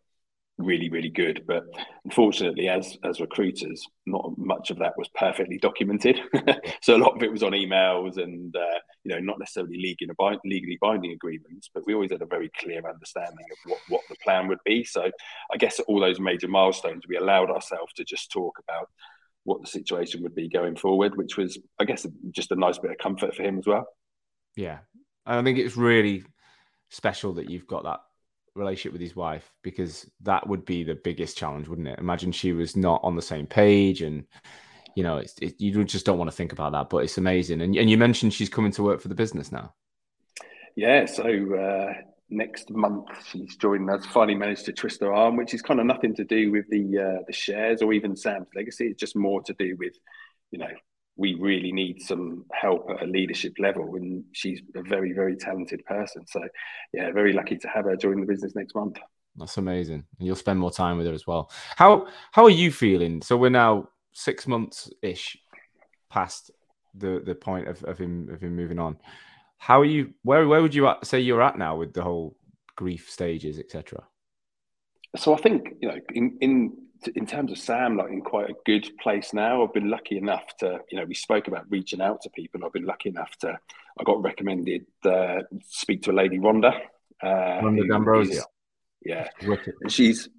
[0.58, 1.44] really, really good.
[1.48, 1.66] But
[2.06, 6.20] unfortunately, as as recruiters, not much of that was perfectly documented.
[6.82, 10.40] so a lot of it was on emails and uh, you know, not necessarily legally,
[10.46, 14.16] legally binding agreements, but we always had a very clear understanding of what, what the
[14.24, 14.84] plan would be.
[14.84, 15.12] So
[15.54, 18.90] I guess all those major milestones, we allowed ourselves to just talk about
[19.46, 22.92] what the situation would be going forward, which was, I guess, just a nice bit
[22.92, 23.88] of comfort for him as well.
[24.56, 24.80] Yeah,
[25.26, 26.24] I think it's really
[26.90, 28.02] special that you've got that
[28.56, 32.00] relationship with his wife because that would be the biggest challenge, wouldn't it?
[32.00, 34.26] Imagine she was not on the same page, and
[34.96, 36.90] you know, it's, it, you just don't want to think about that.
[36.90, 39.74] But it's amazing, and and you mentioned she's coming to work for the business now.
[40.76, 41.94] Yeah, so uh,
[42.30, 44.06] next month she's joining us.
[44.06, 46.98] Finally managed to twist her arm, which is kind of nothing to do with the
[46.98, 48.88] uh, the shares or even Sam's legacy.
[48.88, 49.94] It's just more to do with,
[50.52, 50.72] you know,
[51.18, 55.86] we really need some help at a leadership level, and she's a very very talented
[55.86, 56.26] person.
[56.28, 56.42] So,
[56.94, 58.98] yeah, very lucky to have her join the business next month.
[59.38, 61.52] That's amazing, and you'll spend more time with her as well.
[61.76, 63.22] How how are you feeling?
[63.22, 65.38] So we're now six months ish
[66.10, 66.52] past
[66.94, 68.98] the the point of, of him of him moving on.
[69.58, 70.14] How are you?
[70.24, 72.38] Where where would you say you're at now with the whole
[72.76, 74.04] grief stages, etc.?
[75.16, 76.78] So I think you know, in in
[77.16, 79.64] in terms of Sam, like in quite a good place now.
[79.64, 82.64] I've been lucky enough to, you know, we spoke about reaching out to people.
[82.64, 83.58] I've been lucky enough to,
[84.00, 86.74] I got recommended uh, speak to a lady, Rhonda.
[87.22, 87.28] Uh,
[87.62, 88.44] Rhonda D'Ambrosia.
[89.06, 90.30] Yeah, and she's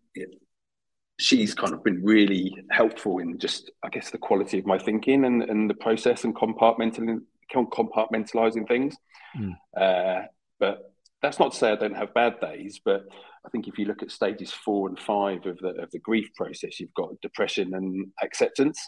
[1.18, 5.24] she's kind of been really helpful in just, I guess, the quality of my thinking
[5.24, 7.20] and, and the process and compartmentalizing
[7.54, 8.96] compartmentalizing things.
[9.36, 9.56] Mm.
[9.76, 10.26] Uh,
[10.58, 10.92] but
[11.22, 13.04] that's not to say I don't have bad days, but
[13.44, 16.28] I think if you look at stages four and five of the of the grief
[16.34, 18.80] process, you've got depression and acceptance.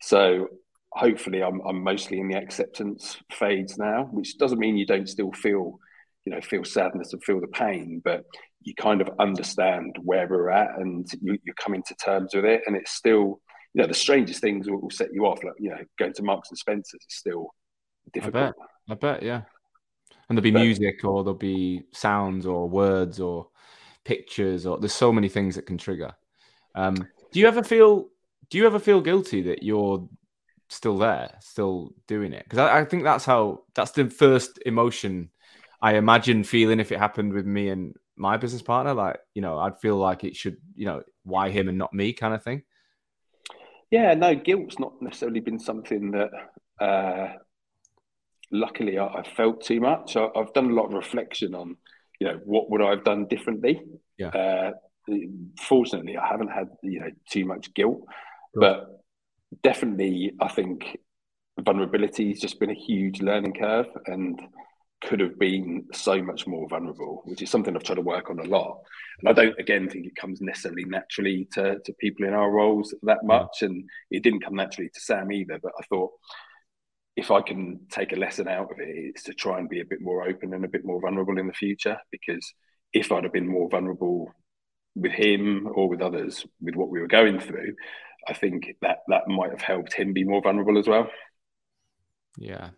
[0.00, 0.48] So
[0.92, 5.32] hopefully, I'm I'm mostly in the acceptance phase now, which doesn't mean you don't still
[5.32, 5.78] feel,
[6.24, 8.24] you know, feel sadness and feel the pain, but
[8.62, 12.62] you kind of understand where we're at and you, you're coming to terms with it.
[12.66, 13.40] And it's still,
[13.72, 15.42] you know, the strangest things will, will set you off.
[15.44, 17.54] Like you know, going to Marks and Spencers is still
[18.12, 18.36] difficult.
[18.36, 18.54] I bet.
[18.88, 19.22] I bet.
[19.22, 19.42] Yeah.
[20.28, 23.48] And there'll be but, music or there'll be sounds or words or
[24.04, 26.12] pictures or there's so many things that can trigger.
[26.74, 26.94] Um,
[27.32, 28.08] do you ever feel
[28.48, 30.08] do you ever feel guilty that you're
[30.68, 32.44] still there, still doing it?
[32.44, 35.30] Because I, I, think that's how that's the first emotion
[35.80, 38.94] I imagine feeling if it happened with me and my business partner.
[38.94, 42.12] Like, you know, I'd feel like it should, you know, why him and not me
[42.12, 42.62] kind of thing.
[43.90, 46.30] Yeah, no, guilt's not necessarily been something that
[46.80, 47.34] uh,
[48.50, 50.16] luckily I, have felt too much.
[50.16, 51.76] I, have done a lot of reflection on,
[52.18, 53.82] you know, what would I have done differently?
[54.18, 54.28] Yeah.
[54.28, 54.72] Uh,
[55.58, 58.04] fortunately, I haven't had, you know, too much guilt,
[58.54, 59.02] but
[59.62, 60.98] definitely I think
[61.58, 64.40] vulnerability has just been a huge learning curve and
[65.02, 68.38] could have been so much more vulnerable, which is something I've tried to work on
[68.38, 68.80] a lot.
[69.20, 72.94] And I don't, again, think it comes necessarily naturally to, to people in our roles
[73.02, 73.62] that much.
[73.62, 75.58] And it didn't come naturally to Sam either.
[75.62, 76.12] But I thought
[77.16, 79.84] if I can take a lesson out of it, it's to try and be a
[79.84, 81.98] bit more open and a bit more vulnerable in the future.
[82.10, 82.52] Because
[82.92, 84.32] if I'd have been more vulnerable
[84.94, 87.74] with him or with others with what we were going through,
[88.28, 91.08] I think that that might have helped him be more vulnerable as well.
[92.36, 92.70] Yeah,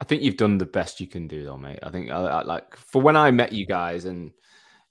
[0.00, 1.78] I think you've done the best you can do, though, mate.
[1.82, 4.32] I think, I, I, like, for when I met you guys, and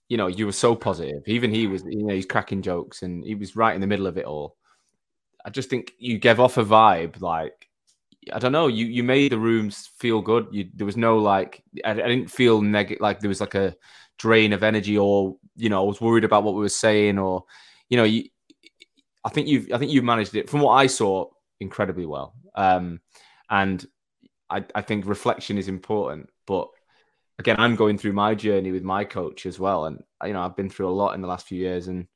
[0.08, 1.22] you know, you were so positive.
[1.28, 4.08] Even he was, you know, he's cracking jokes, and he was right in the middle
[4.08, 4.58] of it all.
[5.46, 7.69] I just think you gave off a vibe, like,
[8.34, 10.48] I don't know, you you made the rooms feel good.
[10.52, 13.76] You there was no like, I, I didn't feel negative, like there was like a
[14.18, 17.46] drain of energy, or you know, I was worried about what we were saying, or
[17.90, 18.26] you know, you.
[19.26, 21.28] I think you've, I think you managed it from what I saw
[21.60, 22.34] incredibly well.
[22.56, 23.02] Um,
[23.50, 23.86] and
[24.50, 26.30] I, I think reflection is important.
[26.48, 26.70] But
[27.38, 29.86] again, I'm going through my journey with my coach as well.
[29.86, 32.08] And, you know, I've been through a lot in the last few years and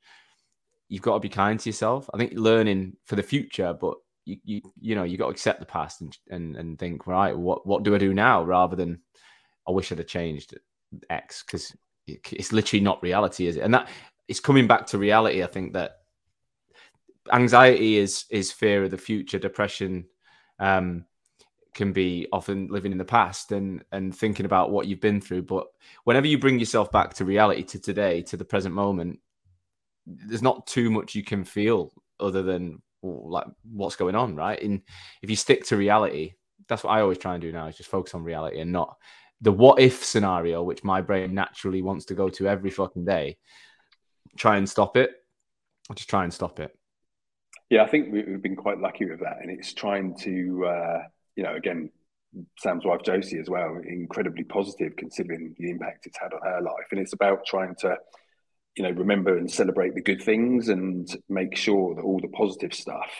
[0.88, 2.08] you've got to be kind to yourself.
[2.12, 5.60] I think learning for the future, but you, you, you know, you got to accept
[5.60, 8.42] the past and, and, and think, right, what, what do I do now?
[8.42, 9.00] Rather than,
[9.68, 10.54] I wish I'd have changed
[11.10, 11.74] X because
[12.06, 13.62] it's literally not reality, is it?
[13.62, 13.88] And that
[14.28, 15.42] it's coming back to reality.
[15.42, 15.98] I think that
[17.32, 20.06] anxiety is, is fear of the future, depression,
[20.58, 21.04] um,
[21.74, 25.42] can be often living in the past and and thinking about what you've been through
[25.42, 25.66] but
[26.04, 29.18] whenever you bring yourself back to reality to today to the present moment
[30.06, 34.60] there's not too much you can feel other than like what's going on right?
[34.62, 34.82] And
[35.22, 36.34] if you stick to reality
[36.66, 38.96] that's what i always try and do now is just focus on reality and not
[39.42, 43.36] the what if scenario which my brain naturally wants to go to every fucking day.
[44.38, 45.10] Try and stop it.
[45.94, 46.74] Just try and stop it.
[47.68, 50.98] Yeah i think we've been quite lucky with that and it's trying to uh
[51.36, 51.90] you know, again,
[52.58, 56.86] Sam's wife Josie as well, incredibly positive considering the impact it's had on her life.
[56.90, 57.96] And it's about trying to,
[58.76, 62.74] you know, remember and celebrate the good things and make sure that all the positive
[62.74, 63.10] stuff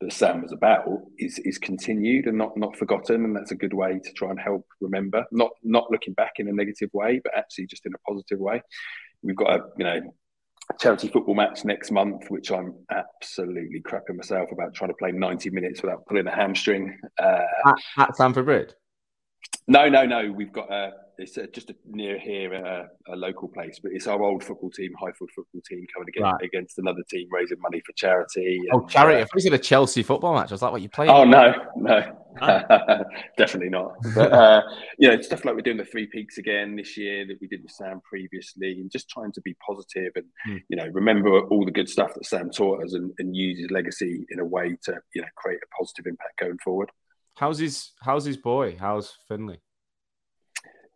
[0.00, 0.84] that Sam was about
[1.18, 3.24] is is continued and not not forgotten.
[3.24, 6.48] And that's a good way to try and help remember, not not looking back in
[6.48, 8.62] a negative way, but actually just in a positive way.
[9.22, 10.14] We've got a, you know,
[10.78, 15.50] charity football match next month, which I'm absolutely crapping myself about trying to play 90
[15.50, 16.98] minutes without pulling a hamstring.
[17.18, 18.70] Uh, at, at Stamford Bridge?
[19.66, 20.30] No, no, no.
[20.30, 24.06] We've got a it's a, just a, near here a, a, local place, but it's
[24.06, 26.42] our old football team, Highfield football team, coming against, right.
[26.42, 28.60] against another team raising money for charity.
[28.72, 29.22] Oh, and, oh, charity!
[29.22, 30.50] Uh, I you a Chelsea football match.
[30.50, 32.16] I was like, "What you playing?" Oh no, no,
[33.38, 33.94] definitely not.
[34.14, 34.62] But uh,
[34.98, 37.62] you know, stuff like we're doing the three peaks again this year that we did
[37.62, 40.62] with Sam previously, and just trying to be positive and mm.
[40.68, 43.70] you know remember all the good stuff that Sam taught us and, and use his
[43.70, 46.90] legacy in a way to you know create a positive impact going forward.
[47.36, 48.76] How's his How's his boy?
[48.78, 49.60] How's Finley?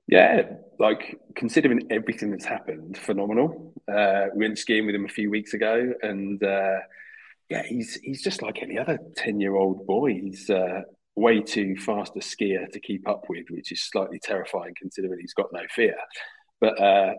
[0.09, 0.43] Yeah,
[0.79, 3.75] like considering everything that's happened, phenomenal.
[3.87, 6.79] Uh, we went skiing with him a few weeks ago, and uh,
[7.51, 10.15] yeah, he's he's just like any other ten year old boy.
[10.15, 10.81] He's uh,
[11.15, 15.35] way too fast a skier to keep up with, which is slightly terrifying considering he's
[15.35, 15.97] got no fear.
[16.59, 17.15] But uh,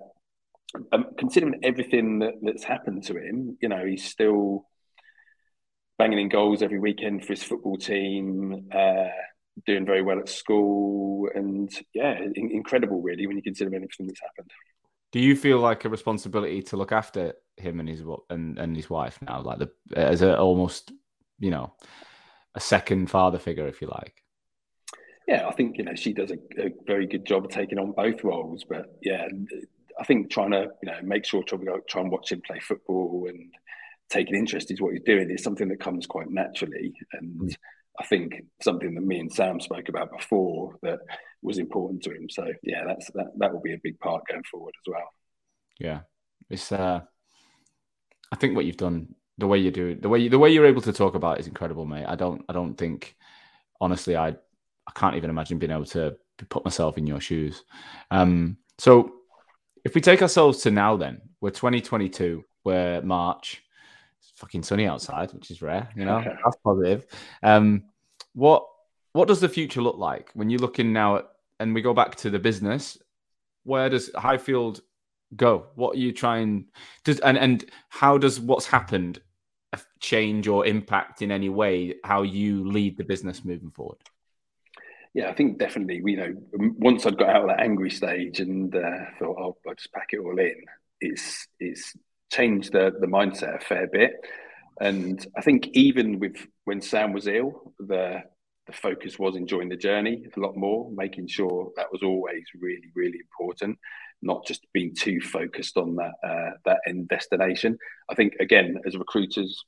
[0.91, 4.65] um, considering everything that, that's happened to him, you know, he's still
[5.99, 8.69] banging in goals every weekend for his football team.
[8.73, 9.09] Uh,
[9.65, 14.21] doing very well at school, and yeah, in- incredible really when you consider everything that's
[14.21, 14.51] happened.
[15.11, 18.89] Do you feel like a responsibility to look after him and his and, and his
[18.89, 20.91] wife now, like the as a almost
[21.39, 21.73] you know
[22.55, 24.23] a second father figure, if you like?
[25.27, 27.91] Yeah, I think you know she does a, a very good job of taking on
[27.91, 29.27] both roles, but yeah,
[29.99, 31.57] I think trying to you know make sure try,
[31.87, 33.51] try and watch him play football and
[34.09, 37.39] take an interest is what he's doing is something that comes quite naturally and.
[37.41, 37.55] Mm
[37.99, 40.99] I think something that me and Sam spoke about before that
[41.41, 42.29] was important to him.
[42.29, 45.09] So yeah, that's that that will be a big part going forward as well.
[45.79, 46.01] Yeah,
[46.49, 46.71] it's.
[46.71, 47.01] uh
[48.31, 50.49] I think what you've done, the way you do it, the way you, the way
[50.51, 52.05] you're able to talk about it is incredible, mate.
[52.07, 53.15] I don't I don't think,
[53.81, 56.17] honestly, I I can't even imagine being able to
[56.49, 57.63] put myself in your shoes.
[58.11, 59.13] Um, so
[59.85, 63.63] if we take ourselves to now, then we're 2022, we're March
[64.19, 65.89] It's fucking sunny outside, which is rare.
[65.95, 67.05] You know, that's positive.
[67.43, 67.85] Um,
[68.33, 68.65] what
[69.13, 72.15] what does the future look like when you're looking now at and we go back
[72.15, 72.97] to the business,
[73.63, 74.81] where does Highfield
[75.35, 75.67] go?
[75.75, 76.65] What are you trying
[77.03, 79.21] does and and how does what's happened
[79.99, 83.97] change or impact in any way how you lead the business moving forward?
[85.13, 86.01] Yeah, I think definitely.
[86.05, 89.73] You know, once I'd got out of that angry stage and uh, thought, oh, I'll
[89.75, 90.55] just pack it all in.
[91.01, 91.95] It's it's
[92.31, 94.13] changed the the mindset a fair bit,
[94.79, 98.21] and I think even with when Sam was ill, the
[98.67, 102.91] the focus was enjoying the journey a lot more, making sure that was always really
[102.95, 103.77] really important,
[104.21, 107.77] not just being too focused on that uh, that end destination.
[108.09, 109.63] I think again, as recruiters,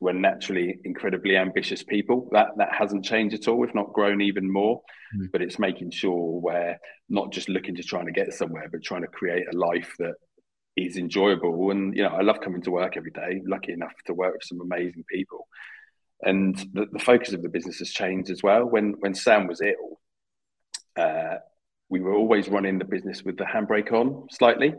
[0.00, 2.28] we're naturally incredibly ambitious people.
[2.32, 3.56] That that hasn't changed at all.
[3.56, 4.82] We've not grown even more,
[5.16, 5.30] mm.
[5.32, 6.76] but it's making sure we're
[7.08, 10.14] not just looking to trying to get somewhere, but trying to create a life that
[10.76, 11.70] is enjoyable.
[11.70, 13.42] And you know, I love coming to work every day.
[13.46, 15.46] Lucky enough to work with some amazing people,
[16.22, 18.64] and the, the focus of the business has changed as well.
[18.64, 20.00] When when Sam was ill,
[20.96, 21.36] uh,
[21.88, 24.74] we were always running the business with the handbrake on slightly.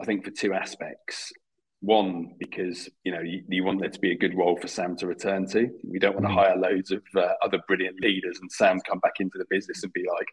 [0.00, 1.32] I think for two aspects.
[1.80, 4.96] One, because you know you, you, want there to be a good role for Sam
[4.96, 5.68] to return to.
[5.84, 6.34] We don't want to mm.
[6.34, 9.92] hire loads of uh, other brilliant leaders and Sam come back into the business and
[9.92, 10.26] be like,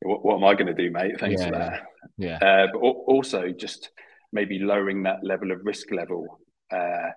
[0.00, 1.18] "What, what am I going to do, mate?
[1.20, 1.82] Thanks yeah, for that."
[2.18, 2.36] Yeah.
[2.36, 3.90] Uh, but also just
[4.34, 6.40] maybe lowering that level of risk level
[6.72, 7.10] uh,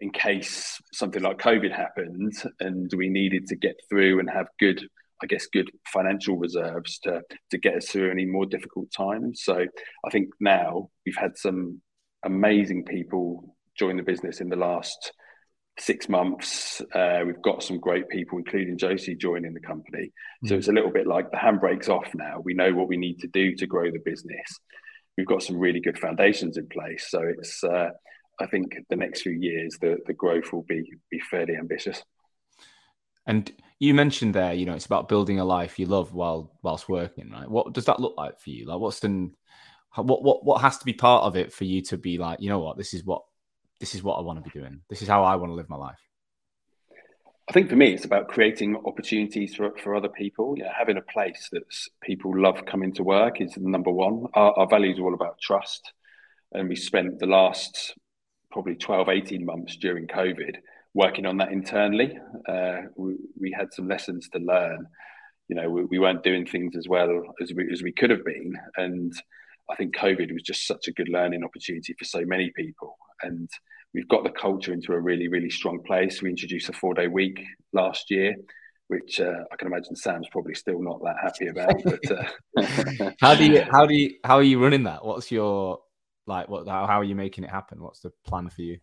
[0.00, 4.82] in case something like COVID happened and we needed to get through and have good,
[5.22, 9.42] I guess, good financial reserves to to get us through any more difficult times.
[9.44, 9.64] So
[10.04, 11.80] I think now we've had some
[12.24, 15.12] amazing people join the business in the last
[15.78, 16.80] six months.
[16.94, 20.12] Uh, we've got some great people, including Josie, joining the company.
[20.44, 20.58] So mm.
[20.58, 22.40] it's a little bit like the handbrake's off now.
[22.42, 24.60] We know what we need to do to grow the business.
[25.16, 27.06] We've got some really good foundations in place.
[27.08, 27.90] So it's, uh,
[28.40, 32.02] I think, the next few years, the the growth will be be fairly ambitious.
[33.26, 36.88] And you mentioned there, you know, it's about building a life you love while whilst
[36.88, 37.48] working, right?
[37.48, 38.66] What does that look like for you?
[38.66, 39.30] Like, what's the
[39.96, 42.48] what what what has to be part of it for you to be like, you
[42.48, 43.22] know what, this is what
[43.80, 44.80] this is what I want to be doing.
[44.88, 46.00] This is how I want to live my life.
[47.48, 50.54] I think for me, it's about creating opportunities for, for other people.
[50.56, 51.62] You know, having a place that
[52.02, 54.26] people love coming to work is number one.
[54.32, 55.92] Our, our values are all about trust.
[56.52, 57.94] And we spent the last
[58.50, 60.56] probably 12, 18 months during COVID
[60.94, 62.16] working on that internally.
[62.48, 64.86] Uh, we, we, had some lessons to learn.
[65.48, 68.24] You know, we, we weren't doing things as well as we, as we could have
[68.24, 68.54] been.
[68.76, 69.12] And
[69.68, 72.96] I think COVID was just such a good learning opportunity for so many people.
[73.22, 73.50] And
[73.94, 76.20] we've got the culture into a really, really strong place.
[76.20, 77.40] We introduced a four day week
[77.72, 78.34] last year,
[78.88, 81.82] which uh, I can imagine Sam's probably still not that happy about.
[81.84, 83.10] But uh...
[83.20, 85.04] how do you, how do you, how are you running that?
[85.04, 85.78] What's your,
[86.26, 87.80] like, what, how, are you making it happen?
[87.80, 88.78] What's the plan for you?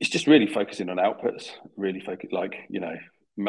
[0.00, 2.94] It's just really focusing on outputs, really focus, like, you know,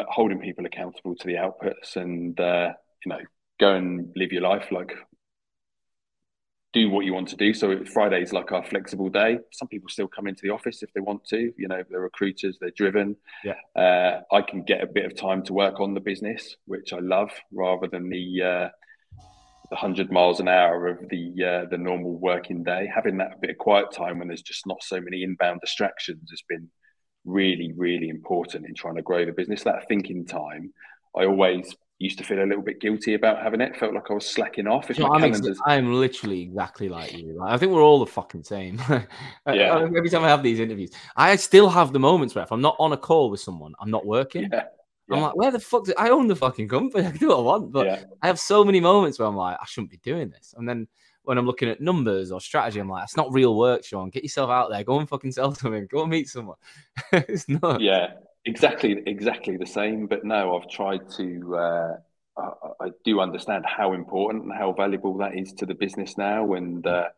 [0.08, 2.72] holding people accountable to the outputs and, uh,
[3.04, 3.18] you know,
[3.58, 4.92] go and live your life like
[6.72, 7.54] do what you want to do.
[7.54, 9.38] So Friday is like our flexible day.
[9.52, 11.52] Some people still come into the office if they want to.
[11.56, 13.16] You know, they're recruiters, they're driven.
[13.44, 13.54] Yeah.
[13.74, 16.98] Uh, I can get a bit of time to work on the business, which I
[16.98, 18.68] love, rather than the uh,
[19.70, 22.90] the hundred miles an hour of the uh, the normal working day.
[22.94, 26.42] Having that bit of quiet time when there's just not so many inbound distractions has
[26.48, 26.68] been
[27.24, 29.64] really, really important in trying to grow the business.
[29.64, 30.72] That thinking time,
[31.16, 33.76] I always used to feel a little bit guilty about having it.
[33.76, 34.90] Felt like I was slacking off.
[34.90, 35.58] If you know, I'm, calendars...
[35.64, 37.38] I'm literally exactly like you.
[37.38, 38.80] Like, I think we're all the fucking same.
[39.46, 39.78] yeah.
[39.78, 42.76] Every time I have these interviews, I still have the moments where if I'm not
[42.78, 44.48] on a call with someone, I'm not working.
[44.52, 44.64] Yeah.
[45.10, 45.84] I'm like, where the fuck?
[45.84, 45.94] Do...
[45.96, 47.06] I own the fucking company.
[47.06, 48.02] I can do what I want, but yeah.
[48.22, 50.54] I have so many moments where I'm like, I shouldn't be doing this.
[50.58, 50.88] And then
[51.22, 54.10] when I'm looking at numbers or strategy, I'm like, it's not real work, Sean.
[54.10, 54.84] Get yourself out there.
[54.84, 55.86] Go and fucking sell something.
[55.86, 56.56] Go and meet someone.
[57.12, 57.80] it's not.
[57.80, 58.08] Yeah
[58.46, 61.96] exactly exactly the same but no i've tried to uh,
[62.38, 66.54] I, I, do understand how important and how valuable that is to the business now
[66.54, 67.08] and uh,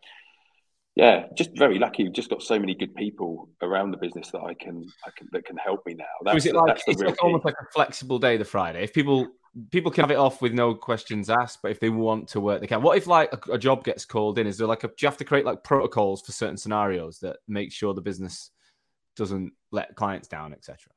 [0.96, 4.40] yeah just very lucky we've just got so many good people around the business that
[4.40, 6.04] i can i can that can help me now.
[6.24, 8.82] That's, so it like, it's like almost like a flexible day the friday.
[8.82, 9.28] If people
[9.70, 12.60] people can have it off with no questions asked but if they want to work
[12.60, 12.80] they can.
[12.80, 14.46] What if like a, a job gets called in?
[14.46, 17.36] Is there like a do you have to create like protocols for certain scenarios that
[17.46, 18.50] make sure the business
[19.14, 20.92] doesn't let clients down etc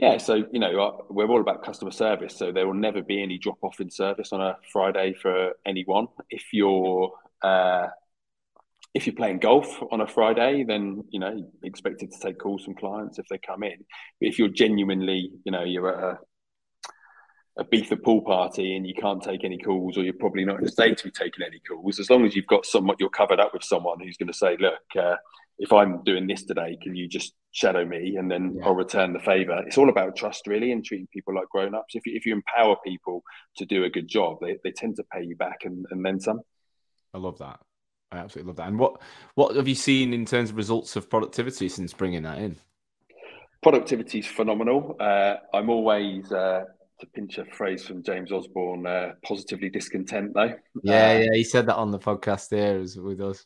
[0.00, 3.20] yeah, so you know uh, we're all about customer service, so there will never be
[3.20, 6.06] any drop off in service on a Friday for anyone.
[6.30, 7.10] If you're
[7.42, 7.88] uh,
[8.94, 12.62] if you're playing golf on a Friday, then you know you're expected to take calls
[12.62, 13.84] from clients if they come in.
[14.20, 16.18] But if you're genuinely, you know, you're at a
[17.58, 20.64] a Beether pool party and you can't take any calls, or you're probably not in
[20.64, 23.40] a state to be taking any calls, as long as you've got somewhat, you're covered
[23.40, 25.16] up with someone who's going to say, look, uh,
[25.58, 28.66] if I'm doing this today, can you just shadow me and then yeah.
[28.66, 29.62] I'll return the favor?
[29.66, 31.94] It's all about trust, really, and treating people like grown ups.
[31.94, 33.22] If you, if you empower people
[33.56, 36.20] to do a good job, they, they tend to pay you back and, and then
[36.20, 36.40] some.
[37.12, 37.58] I love that.
[38.12, 38.68] I absolutely love that.
[38.68, 39.02] And what
[39.34, 42.56] what have you seen in terms of results of productivity since bringing that in?
[43.62, 44.96] Productivity is phenomenal.
[44.98, 46.64] Uh, I'm always uh,
[47.00, 50.54] to pinch a phrase from James Osborne, uh, positively discontent though.
[50.82, 53.44] Yeah, uh, yeah, he said that on the podcast there with us.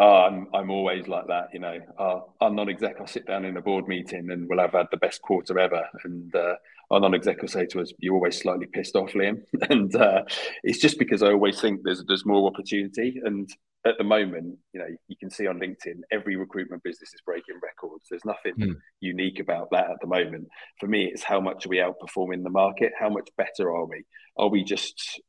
[0.00, 1.78] Oh, I'm I'm always like that, you know.
[1.98, 4.96] Uh, our non-exec, I'll sit down in a board meeting and we'll have had the
[4.96, 6.54] best quarter ever, and uh,
[6.92, 10.22] our non-exec will say to us, "You're always slightly pissed off, Liam," and uh,
[10.62, 13.50] it's just because I always think there's there's more opportunity, and
[13.86, 17.58] at the moment, you know, you can see on LinkedIn, every recruitment business is breaking
[17.62, 18.04] records.
[18.10, 18.76] There's nothing mm.
[19.00, 20.48] unique about that at the moment.
[20.78, 22.92] For me, it's how much are we outperforming the market?
[22.98, 24.04] How much better are we?
[24.36, 25.20] Are we just,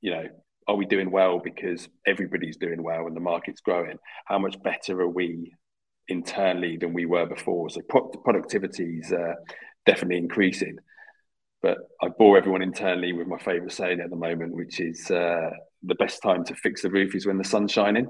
[0.00, 0.26] you know,
[0.68, 3.98] are we doing well because everybody's doing well and the market's growing?
[4.24, 5.52] How much better are we
[6.08, 7.70] internally than we were before?
[7.70, 7.82] So
[8.24, 9.34] productivity is uh,
[9.84, 10.76] definitely increasing.
[11.62, 15.50] But I bore everyone internally with my favourite saying at the moment, which is uh,
[15.82, 18.08] the best time to fix the roof is when the sun's shining.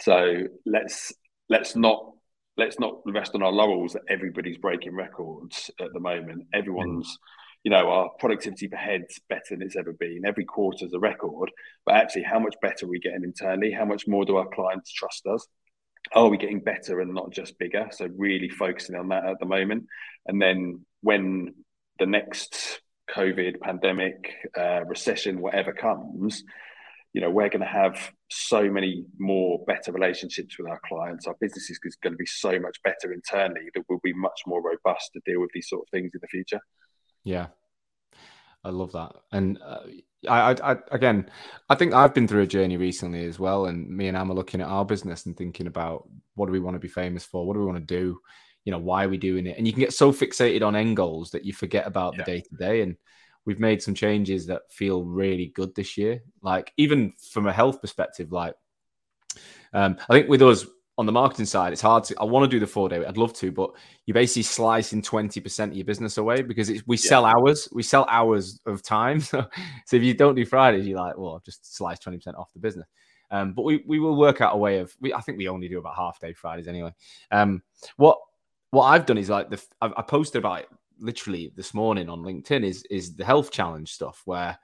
[0.00, 1.12] So let's
[1.48, 2.12] let's not
[2.56, 6.46] let's not rest on our laurels that everybody's breaking records at the moment.
[6.52, 7.18] Everyone's,
[7.64, 10.24] you know, our productivity per head's better than it's ever been.
[10.24, 11.50] Every quarter's a record.
[11.84, 13.72] But actually, how much better are we getting internally?
[13.72, 15.46] How much more do our clients trust us?
[16.14, 17.88] Are we getting better and not just bigger?
[17.90, 19.86] So really focusing on that at the moment.
[20.26, 21.54] And then when
[21.98, 22.80] the next
[23.10, 26.44] COVID pandemic, uh, recession, whatever comes,
[27.12, 31.26] you know, we're going to have so many more better relationships with our clients.
[31.26, 34.62] Our business is going to be so much better internally that we'll be much more
[34.62, 36.60] robust to deal with these sort of things in the future.
[37.28, 37.48] Yeah,
[38.64, 39.12] I love that.
[39.32, 39.80] And uh,
[40.26, 41.30] I, I, I, again,
[41.68, 43.66] I think I've been through a journey recently as well.
[43.66, 46.58] And me and Am are looking at our business and thinking about what do we
[46.58, 47.46] want to be famous for?
[47.46, 48.18] What do we want to do?
[48.64, 49.58] You know, why are we doing it?
[49.58, 52.24] And you can get so fixated on end goals that you forget about yeah.
[52.24, 52.80] the day to day.
[52.80, 52.96] And
[53.44, 56.22] we've made some changes that feel really good this year.
[56.40, 58.54] Like even from a health perspective, like
[59.74, 60.64] um, I think with us
[60.98, 62.16] on the marketing side, it's hard to.
[62.20, 63.04] I want to do the four day.
[63.06, 63.70] I'd love to, but
[64.04, 67.08] you're basically slicing twenty percent of your business away because we yeah.
[67.08, 67.68] sell hours.
[67.72, 69.20] We sell hours of time.
[69.20, 69.46] so
[69.86, 72.52] so if you don't do Fridays, you're like, well, I've just slice twenty percent off
[72.52, 72.88] the business.
[73.30, 74.94] Um, but we we will work out a way of.
[75.00, 76.92] We, I think we only do about half day Fridays anyway.
[77.30, 77.62] Um,
[77.96, 78.18] what
[78.70, 80.68] what I've done is like the I, I posted about it
[80.98, 84.58] literally this morning on LinkedIn is is the health challenge stuff where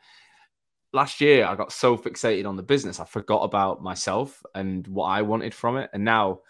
[0.94, 5.06] last year I got so fixated on the business I forgot about myself and what
[5.06, 5.90] I wanted from it.
[5.92, 6.40] And now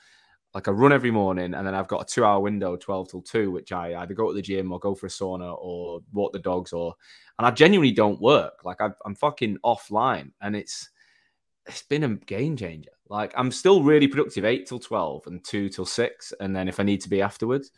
[0.52, 3.22] like I run every morning and then I've got a 2 hour window 12 till
[3.22, 6.32] 2 which I either go to the gym or go for a sauna or walk
[6.32, 6.94] the dogs or
[7.38, 8.64] and I genuinely don't work.
[8.64, 10.90] Like i am fucking offline and it's
[11.66, 12.90] it's been a game changer.
[13.08, 16.78] Like I'm still really productive 8 till 12 and 2 till 6 and then if
[16.78, 17.70] I need to be afterwards.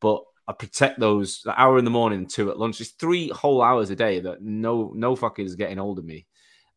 [0.00, 2.80] But I protect those the hour in the morning, two at lunch.
[2.80, 6.26] It's three whole hours a day that no no fucker is getting hold of me,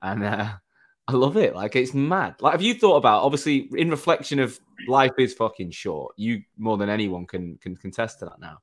[0.03, 0.53] and uh,
[1.07, 1.55] I love it.
[1.55, 2.35] Like it's mad.
[2.39, 6.13] Like have you thought about obviously in reflection of life is fucking short.
[6.17, 8.59] You more than anyone can can contest to that now.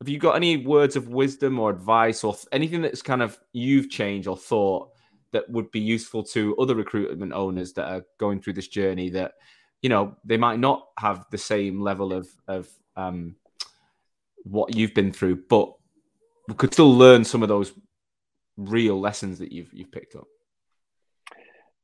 [0.00, 3.90] Have you got any words of wisdom or advice or anything that's kind of you've
[3.90, 4.90] changed or thought
[5.30, 9.34] that would be useful to other recruitment owners that are going through this journey that
[9.82, 13.36] you know they might not have the same level of of um,
[14.50, 15.72] what you've been through, but
[16.48, 17.72] we could still learn some of those
[18.56, 20.26] real lessons that you've you've picked up.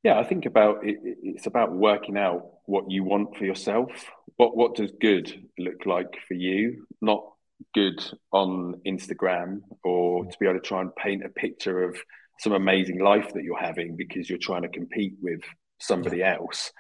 [0.03, 3.91] Yeah, I think about it, it's about working out what you want for yourself.
[4.37, 6.87] What what does good look like for you?
[7.01, 7.25] Not
[7.73, 10.31] good on Instagram or mm.
[10.31, 11.97] to be able to try and paint a picture of
[12.41, 15.41] some amazing life that you're having because you're trying to compete with
[15.79, 16.73] somebody else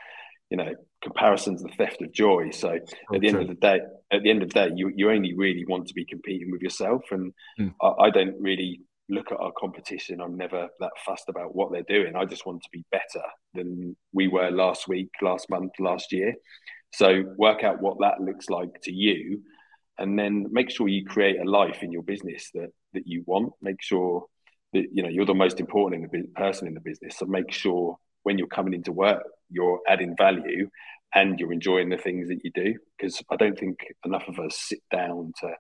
[0.51, 0.75] you know,
[1.05, 2.51] comparison's the theft of joy.
[2.51, 2.71] So
[3.15, 3.81] at the end of the day,
[4.11, 6.63] at the end of the day, you, you only really want to be competing with
[6.63, 7.03] yourself.
[7.11, 7.73] And mm.
[7.81, 10.21] I, I, don't really look at our competition.
[10.21, 12.17] I'm never that fussed about what they're doing.
[12.17, 16.35] I just want to be better than we were last week, last month, last year.
[16.93, 19.43] So work out what that looks like to you,
[19.99, 23.53] and then make sure you create a life in your business that that you want.
[23.61, 24.27] Make sure
[24.73, 27.19] that you know you're the most important in the person in the business.
[27.19, 30.69] So make sure when you're coming into work, you're adding value
[31.15, 32.75] and you're enjoying the things that you do.
[32.97, 35.51] Because I don't think enough of us sit down to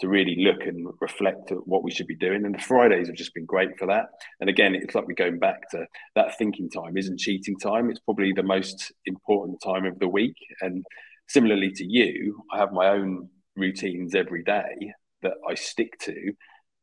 [0.00, 2.44] to really look and reflect at what we should be doing.
[2.44, 4.06] And the Fridays have just been great for that.
[4.40, 5.86] And again, it's like we're going back to
[6.16, 7.88] that thinking time isn't cheating time.
[7.88, 10.34] It's probably the most important time of the week.
[10.60, 10.84] And
[11.28, 14.92] similarly to you, I have my own routines every day
[15.22, 16.32] that I stick to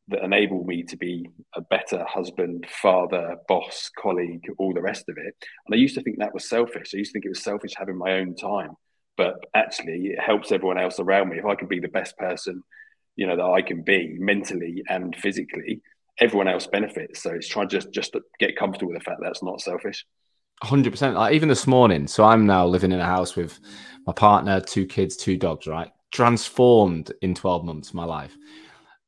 [0.09, 5.17] that enable me to be a better husband, father, boss, colleague, all the rest of
[5.17, 5.35] it.
[5.65, 6.91] And I used to think that was selfish.
[6.93, 8.71] I used to think it was selfish having my own time.
[9.17, 11.37] but actually it helps everyone else around me.
[11.37, 12.63] If I can be the best person,
[13.17, 15.81] you know, that I can be mentally and physically,
[16.21, 17.21] everyone else benefits.
[17.21, 19.59] So it's trying to just just to get comfortable with the fact that that's not
[19.59, 20.05] selfish.
[20.63, 21.15] Hundred percent.
[21.15, 23.59] Like even this morning, so I'm now living in a house with
[24.07, 25.67] my partner, two kids, two dogs.
[25.67, 28.37] Right, transformed in 12 months my life.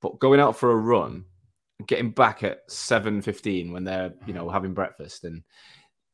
[0.02, 1.26] But going out for a run,
[1.88, 5.44] getting back at 7:15 when they're you know having breakfast and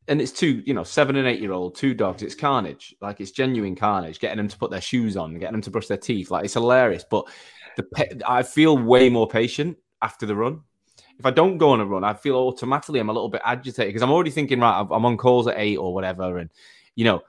[0.08, 2.24] and it's two, you know, seven and eight year old, two dogs.
[2.24, 2.96] It's carnage.
[3.02, 4.20] Like it's genuine carnage.
[4.20, 6.32] Getting them to put their shoes on, getting them to brush their teeth.
[6.32, 7.04] Like it's hilarious.
[7.10, 7.28] But
[7.76, 10.62] the I feel way more patient after the run.
[11.20, 13.90] If I don't go on a run, I feel automatically I'm a little bit agitated
[13.90, 16.50] because I'm already thinking, right, I'm on calls at eight or whatever, and
[16.96, 17.22] you know,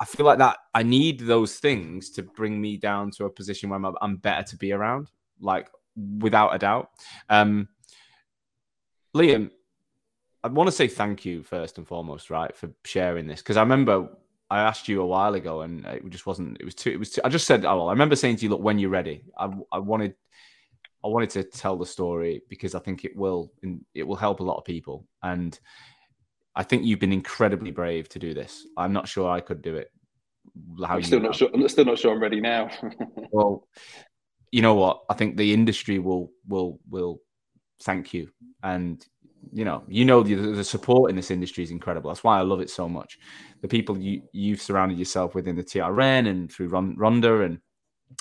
[0.00, 3.70] I feel like that I need those things to bring me down to a position
[3.70, 5.10] where I'm, I'm better to be around,
[5.40, 6.90] like without a doubt.
[7.28, 7.68] Um,
[9.16, 9.50] Liam,
[10.42, 13.62] I want to say thank you first and foremost, right, for sharing this because I
[13.62, 14.08] remember
[14.50, 16.58] I asked you a while ago and it just wasn't.
[16.60, 16.90] It was too.
[16.90, 17.10] It was.
[17.10, 19.24] Too, I just said, oh, I remember saying to you, look, when you're ready.
[19.38, 20.14] I, I wanted,
[21.04, 23.52] I wanted to tell the story because I think it will,
[23.94, 25.58] it will help a lot of people, and
[26.54, 28.66] I think you've been incredibly brave to do this.
[28.76, 29.90] I'm not sure I could do it.
[30.86, 31.48] How I'm still not sure.
[31.52, 32.70] I'm still not sure I'm ready now.
[33.32, 33.66] well,
[34.54, 35.02] you know what?
[35.10, 37.20] I think the industry will will will
[37.82, 38.30] thank you,
[38.62, 39.04] and
[39.52, 42.08] you know, you know the, the support in this industry is incredible.
[42.08, 43.18] That's why I love it so much.
[43.62, 47.58] The people you you've surrounded yourself with in the TRN and through Rhonda and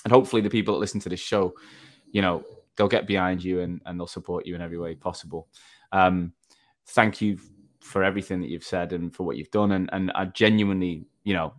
[0.06, 1.54] and hopefully the people that listen to this show,
[2.12, 2.44] you know,
[2.76, 5.48] they'll get behind you and, and they'll support you in every way possible.
[5.92, 6.34] Um,
[6.88, 7.38] thank you
[7.80, 9.74] for everything that you've said and for what you've done.
[9.74, 11.54] And and I genuinely, you know,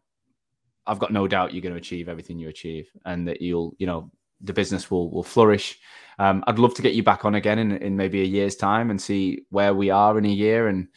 [0.84, 3.86] I've got no doubt you're going to achieve everything you achieve and that you'll, you
[3.86, 4.10] know,
[4.40, 5.78] the business will will flourish.
[6.18, 8.90] Um, I'd love to get you back on again in, in maybe a year's time
[8.90, 10.88] and see where we are in a year, and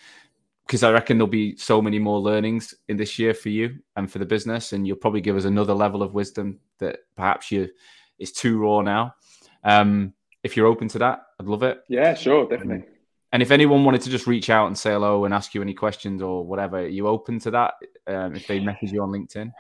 [0.65, 4.11] because I reckon there'll be so many more learnings in this year for you and
[4.11, 7.69] for the business, and you'll probably give us another level of wisdom that perhaps you
[8.19, 9.13] is too raw now.
[9.63, 10.13] Um,
[10.43, 11.79] if you're open to that, I'd love it.
[11.89, 12.85] Yeah, sure, definitely.
[13.33, 15.73] And if anyone wanted to just reach out and say hello and ask you any
[15.73, 17.73] questions or whatever, are you open to that?
[18.07, 19.51] Um, if they message you on LinkedIn?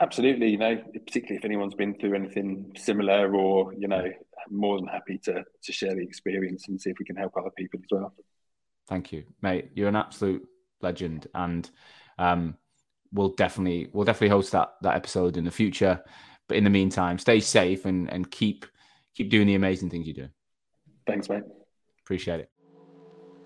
[0.00, 4.04] Absolutely, you know, particularly if anyone's been through anything similar, or you know,
[4.50, 7.50] more than happy to to share the experience and see if we can help other
[7.56, 8.14] people as well.
[8.88, 9.70] Thank you, mate.
[9.74, 10.46] You're an absolute
[10.80, 11.70] legend, and
[12.18, 12.56] um,
[13.12, 16.02] we'll definitely we'll definitely host that that episode in the future.
[16.48, 18.66] But in the meantime, stay safe and and keep
[19.14, 20.28] keep doing the amazing things you do.
[21.06, 21.44] Thanks, mate.
[22.00, 22.50] Appreciate it.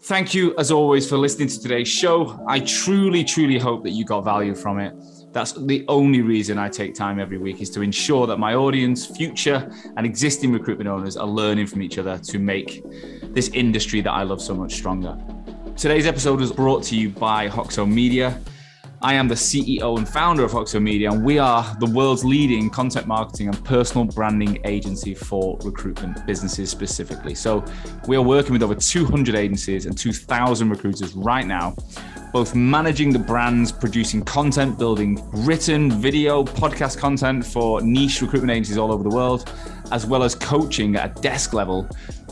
[0.01, 2.43] Thank you, as always, for listening to today's show.
[2.49, 4.95] I truly, truly hope that you got value from it.
[5.33, 9.07] That's the only reason I take time every week is to ensure that my audience,
[9.07, 12.83] future and existing recruitment owners are learning from each other to make
[13.35, 15.19] this industry that I love so much stronger.
[15.77, 18.41] Today's episode was brought to you by Hoxo Media.
[19.01, 22.69] I am the CEO and founder of Hoxo Media, and we are the world's leading
[22.69, 27.37] content marketing and personal branding agency for recruitment businesses specifically.
[27.37, 27.65] So,
[28.09, 31.77] we are working with over 200 agencies and 2,000 recruiters right now
[32.33, 38.77] both managing the brands, producing content, building written, video, podcast content for niche recruitment agencies
[38.77, 39.51] all over the world,
[39.93, 41.89] as well as coaching at a desk level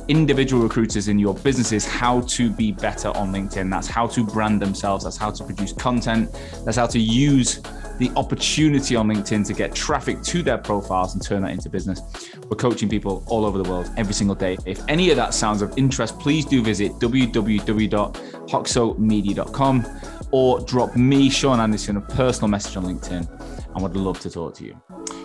[0.09, 3.71] individual recruiters in your businesses how to be better on LinkedIn.
[3.71, 6.33] That's how to brand themselves, that's how to produce content,
[6.65, 7.61] that's how to use
[7.99, 12.01] the opportunity on LinkedIn to get traffic to their profiles and turn that into business.
[12.49, 14.57] We're coaching people all over the world every single day.
[14.67, 19.87] If any of that sounds of interest, please do visit www.hoxomedia.com
[20.31, 23.29] or drop me, Sean Anderson, a personal message on LinkedIn.
[23.75, 24.81] I would love to talk to you.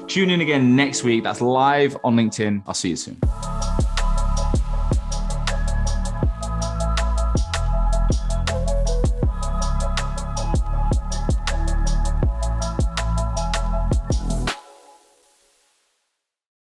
[0.07, 1.23] Tune in again next week.
[1.23, 2.63] That's live on LinkedIn.
[2.67, 3.17] I'll see you soon.